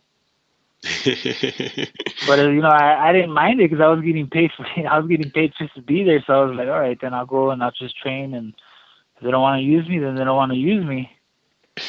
[2.27, 4.65] But uh, you know, I, I didn't mind it because I was getting paid for
[4.89, 6.23] I was getting paid just to be there.
[6.27, 8.35] So I was like, all right, then I'll go and I'll just train.
[8.35, 8.55] And
[9.17, 11.11] if they don't want to use me, then they don't want to use me.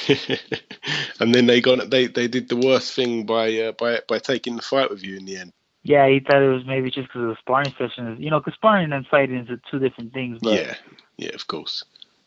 [1.20, 4.56] and then they got they they did the worst thing by uh, by by taking
[4.56, 5.52] the fight with you in the end.
[5.84, 8.18] Yeah, he thought it was maybe just because of the sparring sessions.
[8.20, 10.40] You know, because sparring and fighting is two different things.
[10.42, 10.76] But Yeah,
[11.18, 11.84] yeah, of course,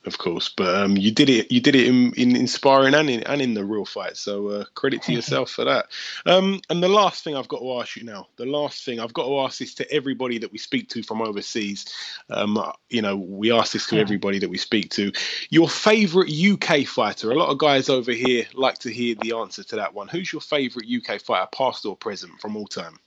[0.07, 0.49] of course.
[0.49, 1.51] But um, you did it.
[1.51, 4.17] You did it in, in, in sparring and in and in the real fight.
[4.17, 5.87] So uh, credit to yourself for that.
[6.25, 8.29] Um, and the last thing I've got to ask you now.
[8.37, 11.21] The last thing I've got to ask this to everybody that we speak to from
[11.21, 11.87] overseas.
[12.31, 15.13] Um, you know, we ask this to everybody that we speak to.
[15.51, 17.31] Your favourite UK fighter.
[17.31, 20.09] A lot of guys over here like to hear the answer to that one.
[20.09, 22.99] Who's your favourite UK fighter, past or present, from all time?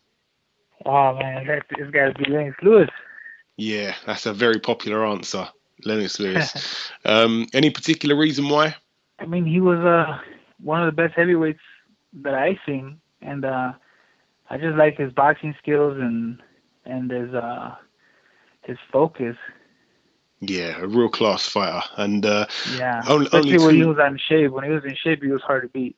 [0.86, 2.90] oh man, that it's got to be Lennox Lewis.
[3.58, 5.50] Yeah, that's a very popular answer,
[5.86, 6.92] Lennox Lewis.
[7.06, 8.76] um, any particular reason why?
[9.20, 10.20] I mean, he was uh
[10.62, 11.60] one of the best heavyweights
[12.22, 13.74] that I've seen, and uh
[14.50, 16.42] I just like his boxing skills and
[16.86, 17.76] and his uh
[18.64, 19.36] his focus.
[20.42, 24.18] Yeah, a real class fighter, and uh, Yeah, Only- especially only when he was on
[24.18, 24.52] shape.
[24.52, 25.96] When he was in shape, he was hard to beat.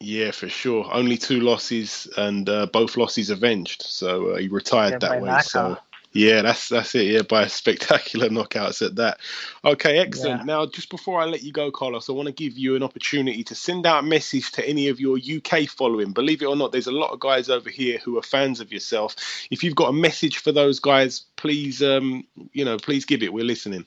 [0.00, 0.88] yeah, for sure.
[0.92, 3.82] Only two losses, and uh, both losses avenged.
[3.82, 5.38] So uh, he retired Yeah, that way.
[5.38, 5.82] So knockout.
[6.14, 7.08] Yeah, that's that's it.
[7.08, 9.18] Yeah, by spectacular knockouts at that.
[9.64, 10.42] Okay, excellent.
[10.42, 10.44] Yeah.
[10.44, 13.42] Now, just before I let you go, Carlos, I want to give you an opportunity
[13.42, 16.12] to send out a message to any of your UK following.
[16.12, 18.72] Believe it or not, there's a lot of guys over here who are fans of
[18.72, 19.16] yourself.
[19.50, 23.32] If you've got a message for those guys, please, um, you know, please give it.
[23.32, 23.84] We're listening.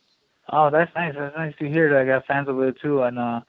[0.50, 1.16] Oh, that's nice.
[1.18, 3.04] That's nice to hear that I got fans over there too.
[3.04, 3.40] And uh,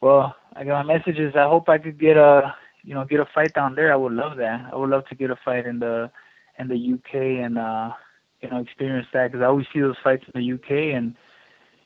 [0.00, 1.34] well, I got my messages.
[1.34, 3.92] I hope I could get a, you know, get a fight down there.
[3.92, 4.70] I would love that.
[4.72, 6.10] I would love to get a fight in the,
[6.56, 7.90] in the UK and uh,
[8.40, 11.14] you know, experience that because I always see those fights in the UK and,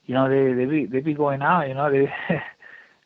[0.06, 1.68] you know, they they be they be going out.
[1.68, 2.12] You know, they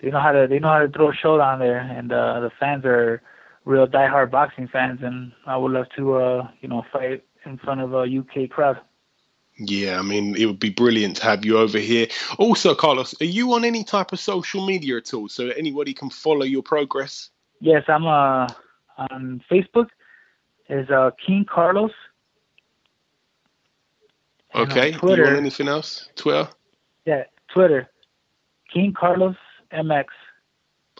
[0.00, 2.40] they know how to they know how to throw a show down there, and uh,
[2.40, 3.22] the fans are
[3.64, 7.80] real diehard boxing fans, and I would love to, uh, you know, fight in front
[7.80, 8.80] of a UK crowd.
[9.58, 12.06] Yeah, I mean, it would be brilliant to have you over here.
[12.38, 16.10] Also, Carlos, are you on any type of social media at all so anybody can
[16.10, 17.30] follow your progress?
[17.60, 18.48] Yes, I'm uh
[18.98, 19.88] on Facebook.
[20.68, 21.92] Is uh King Carlos.
[24.56, 24.92] And Okay.
[24.92, 25.26] You Twitter.
[25.26, 26.08] on anything else?
[26.16, 26.48] Twitter?
[27.04, 27.88] Yeah, Twitter.
[28.72, 29.36] King Carlos
[29.72, 30.06] MX.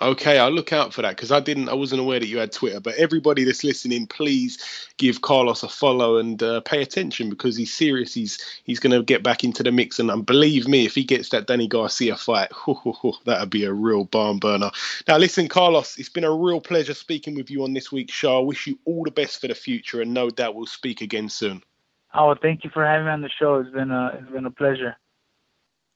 [0.02, 2.52] Okay, I'll look out for that because I didn't, I wasn't aware that you had
[2.52, 2.80] Twitter.
[2.80, 4.58] But everybody that's listening, please
[4.98, 8.12] give Carlos a follow and uh, pay attention because he's serious.
[8.12, 11.02] He's he's going to get back into the mix, and um, believe me, if he
[11.02, 12.52] gets that Danny Garcia fight,
[13.24, 14.70] that'd be a real barn burner.
[15.08, 18.38] Now, listen, Carlos, it's been a real pleasure speaking with you on this week's show.
[18.38, 21.30] I wish you all the best for the future, and no doubt we'll speak again
[21.30, 21.62] soon.
[22.16, 23.56] Oh, thank you for having me on the show.
[23.56, 24.96] It's been a it's been a pleasure.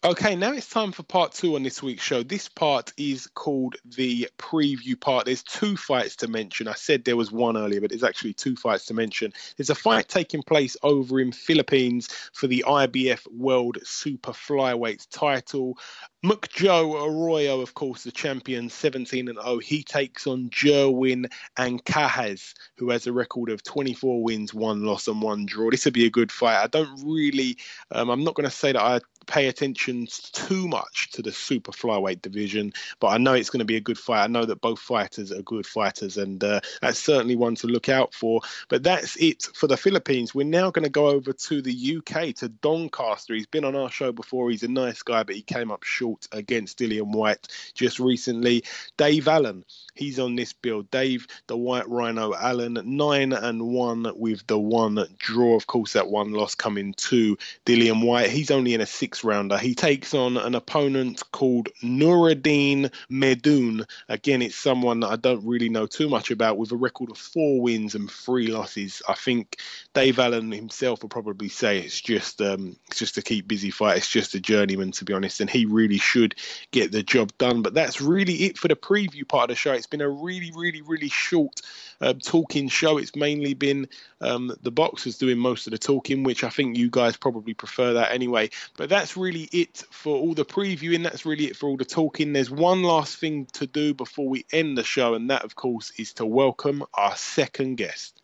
[0.03, 2.23] Okay, now it's time for part two on this week's show.
[2.23, 5.27] This part is called the preview part.
[5.27, 6.69] There's two fights to mention.
[6.69, 9.31] I said there was one earlier, but there's actually two fights to mention.
[9.59, 15.77] There's a fight taking place over in Philippines for the IBF World Super Flyweight title.
[16.25, 19.59] McJoe Arroyo, of course, the champion, 17 and 0.
[19.59, 25.21] He takes on Jerwin Ancajas, who has a record of 24 wins, one loss, and
[25.21, 25.71] one draw.
[25.71, 26.63] This will be a good fight.
[26.63, 27.59] I don't really,
[27.91, 31.73] um, I'm not going to say that I pay attention too much to the super
[31.73, 34.25] flyweight division, but I know it's going to be a good fight.
[34.25, 37.89] I know that both fighters are good fighters, and uh, that's certainly one to look
[37.89, 38.41] out for.
[38.69, 40.35] But that's it for the Philippines.
[40.35, 43.35] We're now going to go over to the UK to Doncaster.
[43.35, 44.51] He's been on our show before.
[44.51, 48.65] He's a nice guy, but he came up short against Dillian Whyte just recently.
[48.97, 49.65] Dave Allen,
[49.95, 50.83] he's on this bill.
[50.83, 55.57] Dave, the White Rhino Allen, nine and one with the one draw.
[55.57, 58.31] Of course, that one loss coming to Dillian Whyte.
[58.31, 59.59] He's only in a six rounder.
[59.59, 63.87] He takes on an opponent called Nuruddin Medoun.
[64.09, 67.19] Again, it's someone that I don't really know too much about with a record of
[67.19, 69.03] four wins and three losses.
[69.09, 69.59] I think
[69.95, 73.99] Dave Allen himself will probably say it's just um, it's just a keep busy fight.
[73.99, 76.35] It's just a journeyman, to be honest, and he really should
[76.71, 77.63] get the job done.
[77.63, 79.73] But that's really it for the preview part of the show.
[79.73, 81.61] It's been a really, really, really short
[82.01, 82.99] uh, talking show.
[82.99, 83.89] It's mainly been
[84.21, 87.95] um, the boxers doing most of the talking, which I think you guys probably prefer
[87.95, 88.51] that anyway.
[88.77, 91.03] But that's really it for all the previewing.
[91.03, 92.35] That's really it for all the talking.
[92.35, 95.91] There's one last thing to do before we end the show, and that, of course,
[95.97, 98.21] is to welcome our second guest.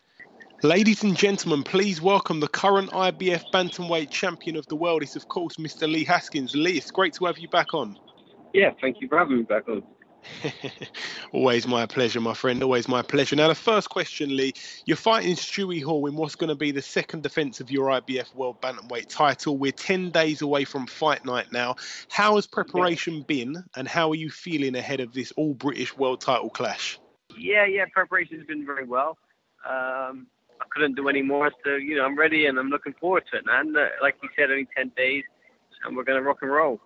[0.61, 5.01] Ladies and gentlemen, please welcome the current IBF bantamweight champion of the world.
[5.01, 5.91] It's of course Mr.
[5.91, 6.55] Lee Haskins.
[6.55, 7.97] Lee, it's great to have you back on.
[8.53, 9.81] Yeah, thank you for having me back on.
[11.31, 12.61] Always my pleasure, my friend.
[12.61, 13.35] Always my pleasure.
[13.35, 14.53] Now, the first question, Lee,
[14.85, 18.33] you're fighting Stewie Hall in what's going to be the second defence of your IBF
[18.35, 19.57] World Bantamweight title.
[19.57, 21.75] We're 10 days away from fight night now.
[22.09, 26.21] How has preparation been, and how are you feeling ahead of this all British world
[26.21, 26.99] title clash?
[27.37, 29.17] Yeah, yeah, preparation's been very well.
[29.67, 30.27] Um,
[30.59, 33.37] I couldn't do any more, so, you know, I'm ready and I'm looking forward to
[33.37, 33.75] it, man.
[33.75, 35.23] Uh, like you said, only 10 days,
[35.85, 36.79] and we're going to rock and roll.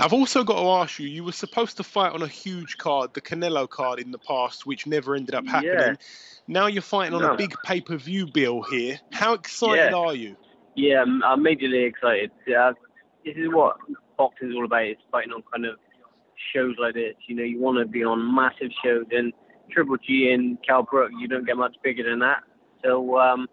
[0.00, 3.14] I've also got to ask you, you were supposed to fight on a huge card,
[3.14, 5.74] the Canelo card in the past, which never ended up happening.
[5.74, 5.94] Yeah.
[6.48, 7.34] Now you're fighting on no.
[7.34, 8.98] a big pay per view bill here.
[9.12, 9.96] How excited yeah.
[9.96, 10.36] are you?
[10.74, 12.30] Yeah, I'm, I'm majorly excited.
[12.48, 12.72] Uh,
[13.24, 13.76] this is what
[14.16, 14.82] boxing is all about.
[14.82, 15.76] It's fighting on kind of
[16.52, 17.14] shows like this.
[17.26, 19.32] You know, you want to be on massive shows, and
[19.70, 22.38] Triple G and Kell Brook, you don't get much bigger than that.
[22.82, 23.46] So, um,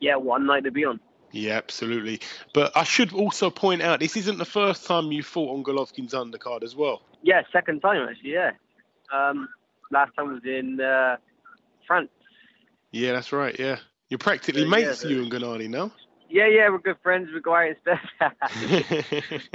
[0.00, 1.00] yeah, one night to be on.
[1.34, 2.20] Yeah, absolutely.
[2.52, 6.14] But I should also point out this isn't the first time you fought on Golovkin's
[6.14, 7.02] undercard as well.
[7.22, 8.32] Yeah, second time actually.
[8.32, 8.52] Yeah,
[9.12, 9.48] um,
[9.90, 11.16] last time was in uh,
[11.86, 12.10] France.
[12.92, 13.58] Yeah, that's right.
[13.58, 13.78] Yeah,
[14.08, 15.90] you're practically uh, mates, yeah, you and Gennady now.
[16.30, 17.28] Yeah, yeah, we're good friends.
[17.34, 18.30] We go out and stuff.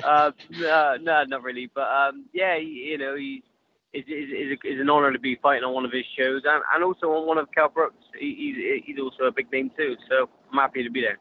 [0.04, 1.72] uh, no, no, not really.
[1.74, 3.42] But um, yeah, you know, he,
[3.94, 6.84] it's, it's, it's, an honour to be fighting on one of his shows, and, and
[6.84, 8.04] also on one of Kell Brooks.
[8.20, 11.20] He, he's, he's also a big name too, so I'm happy to be there.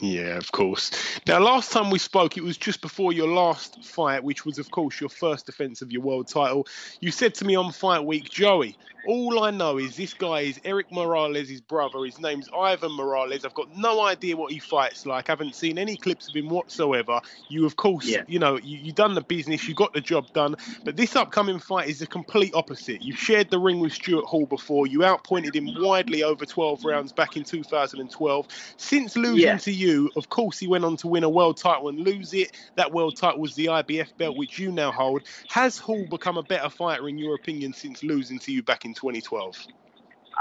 [0.00, 0.90] Yeah, of course.
[1.26, 4.70] Now, last time we spoke, it was just before your last fight, which was, of
[4.70, 6.66] course, your first defence of your world title.
[7.00, 8.76] You said to me on fight week, Joey,
[9.06, 12.04] all I know is this guy is Erik Morales' his brother.
[12.04, 13.44] His name's Ivan Morales.
[13.44, 15.28] I've got no idea what he fights like.
[15.28, 17.20] I haven't seen any clips of him whatsoever.
[17.48, 18.22] You, of course, yeah.
[18.28, 20.56] you know, you, you done the business, you got the job done.
[20.84, 23.02] But this upcoming fight is the complete opposite.
[23.02, 24.86] You've shared the ring with Stuart Hall before.
[24.86, 28.48] You outpointed him widely over 12 rounds back in 2012.
[28.76, 29.58] Since losing yeah.
[29.58, 32.52] to you, of course, he went on to win a world title and lose it.
[32.76, 35.22] That world title was the IBF belt, which you now hold.
[35.48, 38.94] Has Hall become a better fighter, in your opinion, since losing to you back in
[38.94, 39.66] 2012?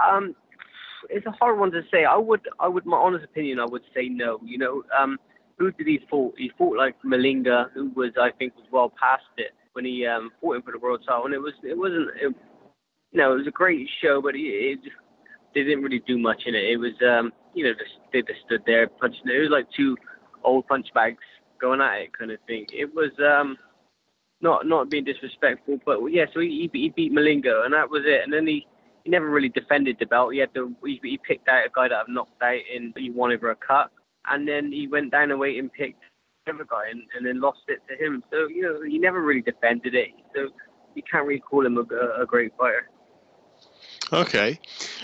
[0.09, 0.35] Um,
[1.09, 2.05] it's a hard one to say.
[2.05, 4.39] I would, I would, my honest opinion, I would say no.
[4.45, 5.17] You know, um,
[5.57, 6.35] who did he fought?
[6.37, 10.31] He fought like Malinga, who was, I think, was well past it when he um,
[10.39, 12.35] fought him for the world title, and it was, it wasn't, it,
[13.11, 14.95] you know, it was a great show, but it, it just,
[15.53, 16.63] they didn't really do much in it.
[16.63, 19.21] It was, um, you know, just, they just stood there punching.
[19.25, 19.97] It was like two
[20.43, 21.23] old punch bags
[21.59, 22.65] going at it, kind of thing.
[22.71, 23.57] It was, um,
[24.41, 26.25] not not being disrespectful, but yeah.
[26.33, 28.21] So he he beat Malinga, and that was it.
[28.23, 28.67] And then he
[29.03, 30.33] he never really defended the belt.
[30.33, 33.09] He had to he, he picked out a guy that I've knocked out, and he
[33.09, 33.91] won over a cut.
[34.27, 36.03] And then he went down a weight and picked
[36.45, 38.23] another guy, and, and then lost it to him.
[38.31, 40.09] So you know he never really defended it.
[40.35, 40.49] So
[40.95, 42.89] you can't really call him a, a great fighter.
[44.13, 44.59] Okay.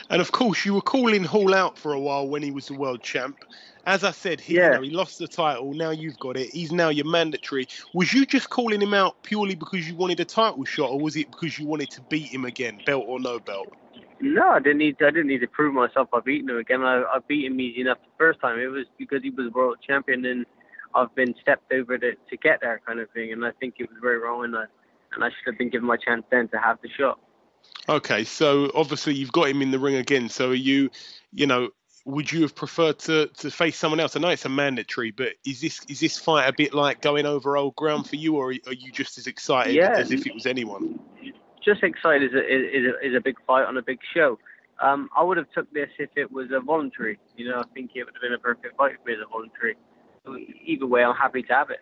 [0.09, 2.73] And of course, you were calling Hall out for a while when he was the
[2.73, 3.37] world champ.
[3.85, 4.65] As I said, he, yeah.
[4.65, 5.73] you know, he lost the title.
[5.73, 6.49] Now you've got it.
[6.49, 7.67] He's now your mandatory.
[7.93, 11.15] Was you just calling him out purely because you wanted a title shot, or was
[11.15, 13.73] it because you wanted to beat him again, belt or no belt?
[14.19, 14.99] No, I didn't need.
[14.99, 16.81] To, I didn't need to prove myself by beating him again.
[16.81, 18.59] I, I beat him easy enough the first time.
[18.59, 20.45] It was because he was world champion, and
[20.93, 23.31] I've been stepped over to to get there, kind of thing.
[23.31, 24.65] And I think it was very wrong, and I
[25.13, 27.19] and I should have been given my chance then to have the shot.
[27.89, 30.29] Okay, so obviously you've got him in the ring again.
[30.29, 30.89] So are you,
[31.31, 31.69] you know,
[32.05, 34.15] would you have preferred to, to face someone else?
[34.15, 37.25] I know it's a mandatory, but is this is this fight a bit like going
[37.25, 39.91] over old ground for you, or are you just as excited Yeah.
[39.97, 40.99] as if it was anyone?
[41.67, 44.39] just excited is a, is a, is a big fight on a big show.
[44.81, 47.19] Um, I would have took this if it was a voluntary.
[47.35, 49.29] You know, I think it would have been a perfect fight for me as a
[49.29, 49.75] voluntary.
[50.65, 51.79] Either way, I'm happy to have it.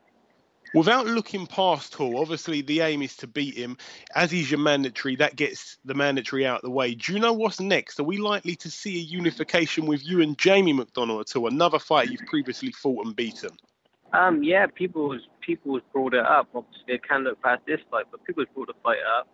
[0.73, 3.77] Without looking past Hall, obviously the aim is to beat him.
[4.13, 6.95] As he's your mandatory, that gets the mandatory out of the way.
[6.95, 7.99] Do you know what's next?
[7.99, 11.47] Are we likely to see a unification with you and Jamie McDonnell at all?
[11.47, 13.51] Another fight you've previously fought and beaten.
[14.13, 16.47] Um, yeah, people was people brought it up.
[16.53, 19.27] Obviously, they can look past this fight, but people has brought the fight up.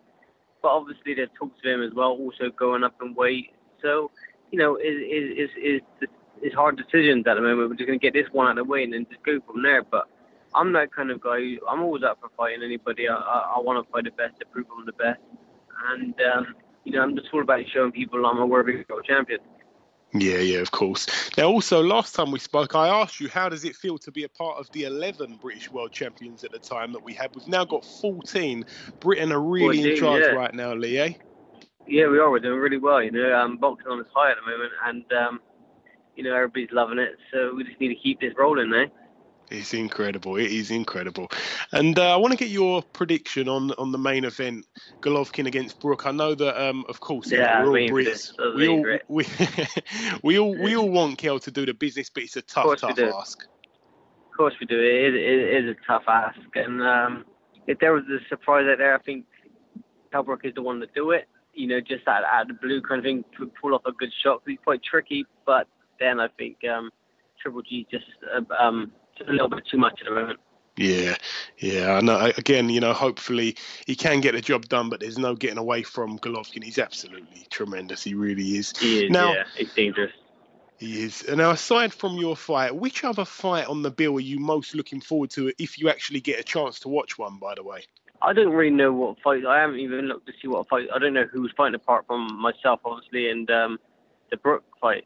[0.60, 3.50] But obviously, there's talks of him as well, also going up in weight.
[3.80, 4.10] So,
[4.50, 6.08] you know, it is is is
[6.40, 7.70] it's hard decisions at the moment.
[7.70, 9.62] We're just gonna get this one out of the way and then just go from
[9.62, 9.82] there.
[9.82, 10.08] But
[10.54, 11.38] I'm that kind of guy.
[11.38, 13.08] Who, I'm always up for fighting anybody.
[13.08, 15.20] I I, I want to fight the best to prove I'm the best.
[15.90, 19.40] And um, you know, I'm just all about showing people I'm a worthy world champion.
[20.14, 21.06] Yeah, yeah, of course.
[21.38, 24.24] Now, also, last time we spoke, I asked you how does it feel to be
[24.24, 27.34] a part of the 11 British World Champions at the time that we had.
[27.34, 28.66] We've now got 14.
[29.00, 30.32] Britain are really in charge yeah.
[30.32, 30.98] right now, Lee.
[30.98, 31.14] Eh?
[31.86, 32.30] Yeah, we are.
[32.30, 33.02] We're doing really well.
[33.02, 35.40] You know, um, boxing on its high at the moment, and um,
[36.14, 37.16] you know everybody's loving it.
[37.32, 38.86] So we just need to keep this rolling, eh?
[39.52, 40.36] It's incredible.
[40.36, 41.30] It is incredible.
[41.72, 44.66] And uh, I want to get your prediction on on the main event,
[45.00, 46.06] Golovkin against Brook.
[46.06, 48.32] I know that, um, of course, Yeah, we're all was waiting for this.
[48.32, 48.56] Brits.
[48.56, 49.26] We all, we,
[50.22, 52.98] we all we all want Kell to do the business, but it's a tough, tough
[52.98, 53.42] ask.
[53.42, 54.80] Of course we do.
[54.80, 57.24] It is, it is a tough ask, and um,
[57.66, 59.26] if there was a surprise out there, I think
[60.10, 61.28] Kell Brook is the one to do it.
[61.52, 63.92] You know, just out, out of the blue kind of thing, to pull off a
[63.92, 64.40] good shot.
[64.46, 65.68] He's quite tricky, but
[66.00, 66.90] then I think um,
[67.42, 70.40] Triple G just uh, um, just a little bit too much at the moment.
[70.76, 71.16] Yeah,
[71.58, 71.92] yeah.
[71.92, 72.32] I know.
[72.36, 73.56] Again, you know, hopefully
[73.86, 76.64] he can get the job done, but there's no getting away from Golovkin.
[76.64, 78.02] He's absolutely tremendous.
[78.02, 78.76] He really is.
[78.78, 80.12] He is, Now- yeah, it's dangerous.
[80.78, 81.22] He is.
[81.22, 84.74] And now, aside from your fight, which other fight on the bill are you most
[84.74, 87.84] looking forward to if you actually get a chance to watch one, by the way?
[88.20, 89.44] I don't really know what fight.
[89.46, 90.88] I haven't even looked to see what fight.
[90.92, 93.78] I don't know who's fighting apart from myself, obviously, and um,
[94.30, 95.04] the Brook fight.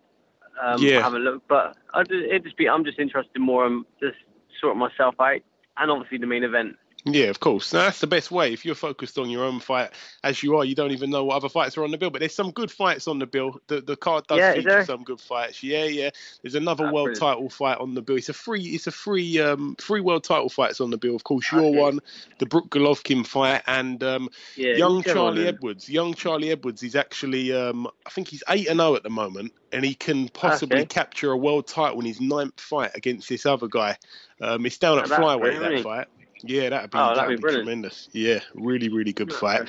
[0.63, 1.03] Um, Yeah.
[1.03, 2.69] Haven't looked, but I just, it just be.
[2.69, 4.17] I'm just interested more in just
[4.61, 5.41] sorting myself out,
[5.77, 6.77] and obviously the main event.
[7.07, 7.73] Yeah, of course.
[7.73, 8.53] Now, that's the best way.
[8.53, 9.91] If you're focused on your own fight,
[10.25, 12.11] as you are, you don't even know what other fights are on the bill.
[12.11, 13.61] But there's some good fights on the bill.
[13.69, 15.63] The the card does Yeah, feature some good fights.
[15.63, 16.11] Yeah, yeah.
[16.43, 17.15] There's another Ah, world brilliant.
[17.15, 18.17] title fight on the bill.
[18.17, 18.63] It's a free.
[18.63, 19.41] It's a free.
[19.41, 21.17] Um, free world title fights on the bill.
[21.17, 21.77] Of course, your Okay.
[21.77, 22.01] one,
[22.39, 25.49] the Brook Golovkin fight, and um, Yeah, young Charlie one.
[25.49, 25.89] Edwards.
[25.89, 29.53] Young Charlie Edwards is actually, um, I think he's eight and zero at the moment,
[29.73, 30.87] and he can possibly Okay.
[30.87, 33.97] capture a world title in his ninth fight against this other guy.
[34.41, 36.07] Um, it's down at Oh, that's flyweight brilliant, that fight.
[36.43, 38.09] Yeah, that'd be Oh, that'd that'd, be be, tremendous.
[38.12, 39.68] Yeah, really, really good fight.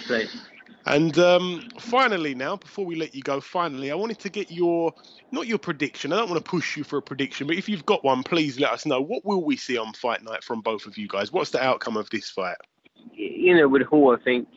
[0.86, 4.94] And um, finally, now before we let you go, finally, I wanted to get your
[5.32, 6.14] not your prediction.
[6.14, 8.60] I don't want to push you for a prediction, but if you've got one, please
[8.60, 9.02] let us know.
[9.02, 11.32] What will we see on fight night from both of you guys?
[11.32, 12.58] What's the outcome of this fight?
[13.14, 14.48] you know, with Hall, I think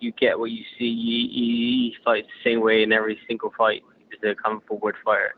[0.00, 0.94] you get what you see.
[0.94, 3.82] He, he, he fights the same way in every single fight.
[4.10, 5.34] He's a come forward fighter.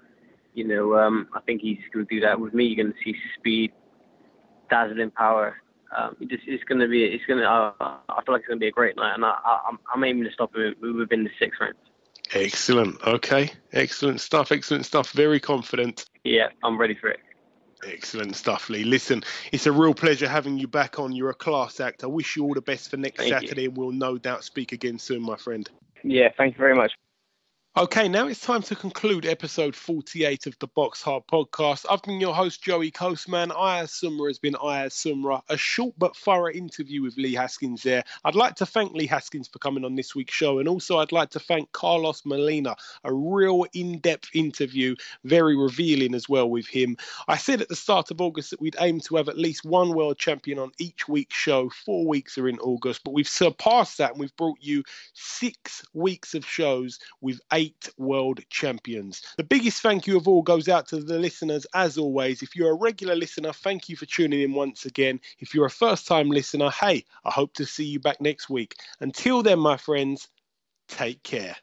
[0.55, 2.65] You know, um, I think he's going to do that with me.
[2.67, 3.73] You're going to see speed,
[4.71, 5.57] dazzling power.
[5.97, 7.49] Um, just, it's going to be, it's going to.
[7.49, 9.79] Uh, I feel like it's going to be a great night, and I, I, I'm,
[9.95, 11.77] I'm aiming to stop him within the six rounds.
[12.35, 13.01] Excellent.
[13.07, 13.51] Okay.
[13.73, 14.51] Excellent stuff.
[14.51, 15.13] Excellent stuff.
[15.13, 16.07] Very confident.
[16.25, 17.21] Yeah, I'm ready for it.
[17.87, 18.85] Excellent stuff, Lee.
[18.85, 19.23] Listen,
[19.53, 21.13] it's a real pleasure having you back on.
[21.13, 22.03] You're a class act.
[22.03, 23.49] I wish you all the best for next Thank you.
[23.49, 25.69] Saturday, and we'll no doubt speak again soon, my friend.
[26.03, 26.93] Yeah, thank you very much.
[27.77, 31.85] Okay, now it's time to conclude episode 48 of the Box Hard podcast.
[31.91, 33.51] I've been your host, Joey Coastman.
[33.51, 35.43] Ayaz Sumra has been Ayaz Sumra.
[35.49, 38.05] A short but thorough interview with Lee Haskins there.
[38.25, 41.11] I'd like to thank Lee Haskins for coming on this week's show, and also I'd
[41.11, 42.77] like to thank Carlos Molina.
[43.03, 44.95] A real in depth interview,
[45.25, 46.97] very revealing as well with him.
[47.27, 49.95] I said at the start of August that we'd aim to have at least one
[49.95, 51.71] world champion on each week's show.
[51.71, 56.35] Four weeks are in August, but we've surpassed that and we've brought you six weeks
[56.35, 59.23] of shows with eight world champions.
[59.37, 62.43] The biggest thank you of all goes out to the listeners, as always.
[62.43, 65.21] If you're a regular listener, thank you for tuning in once again.
[65.39, 68.77] If you're a first time listener, hey, I hope to see you back next week.
[69.01, 70.29] Until then, my friends,
[70.89, 71.57] take care.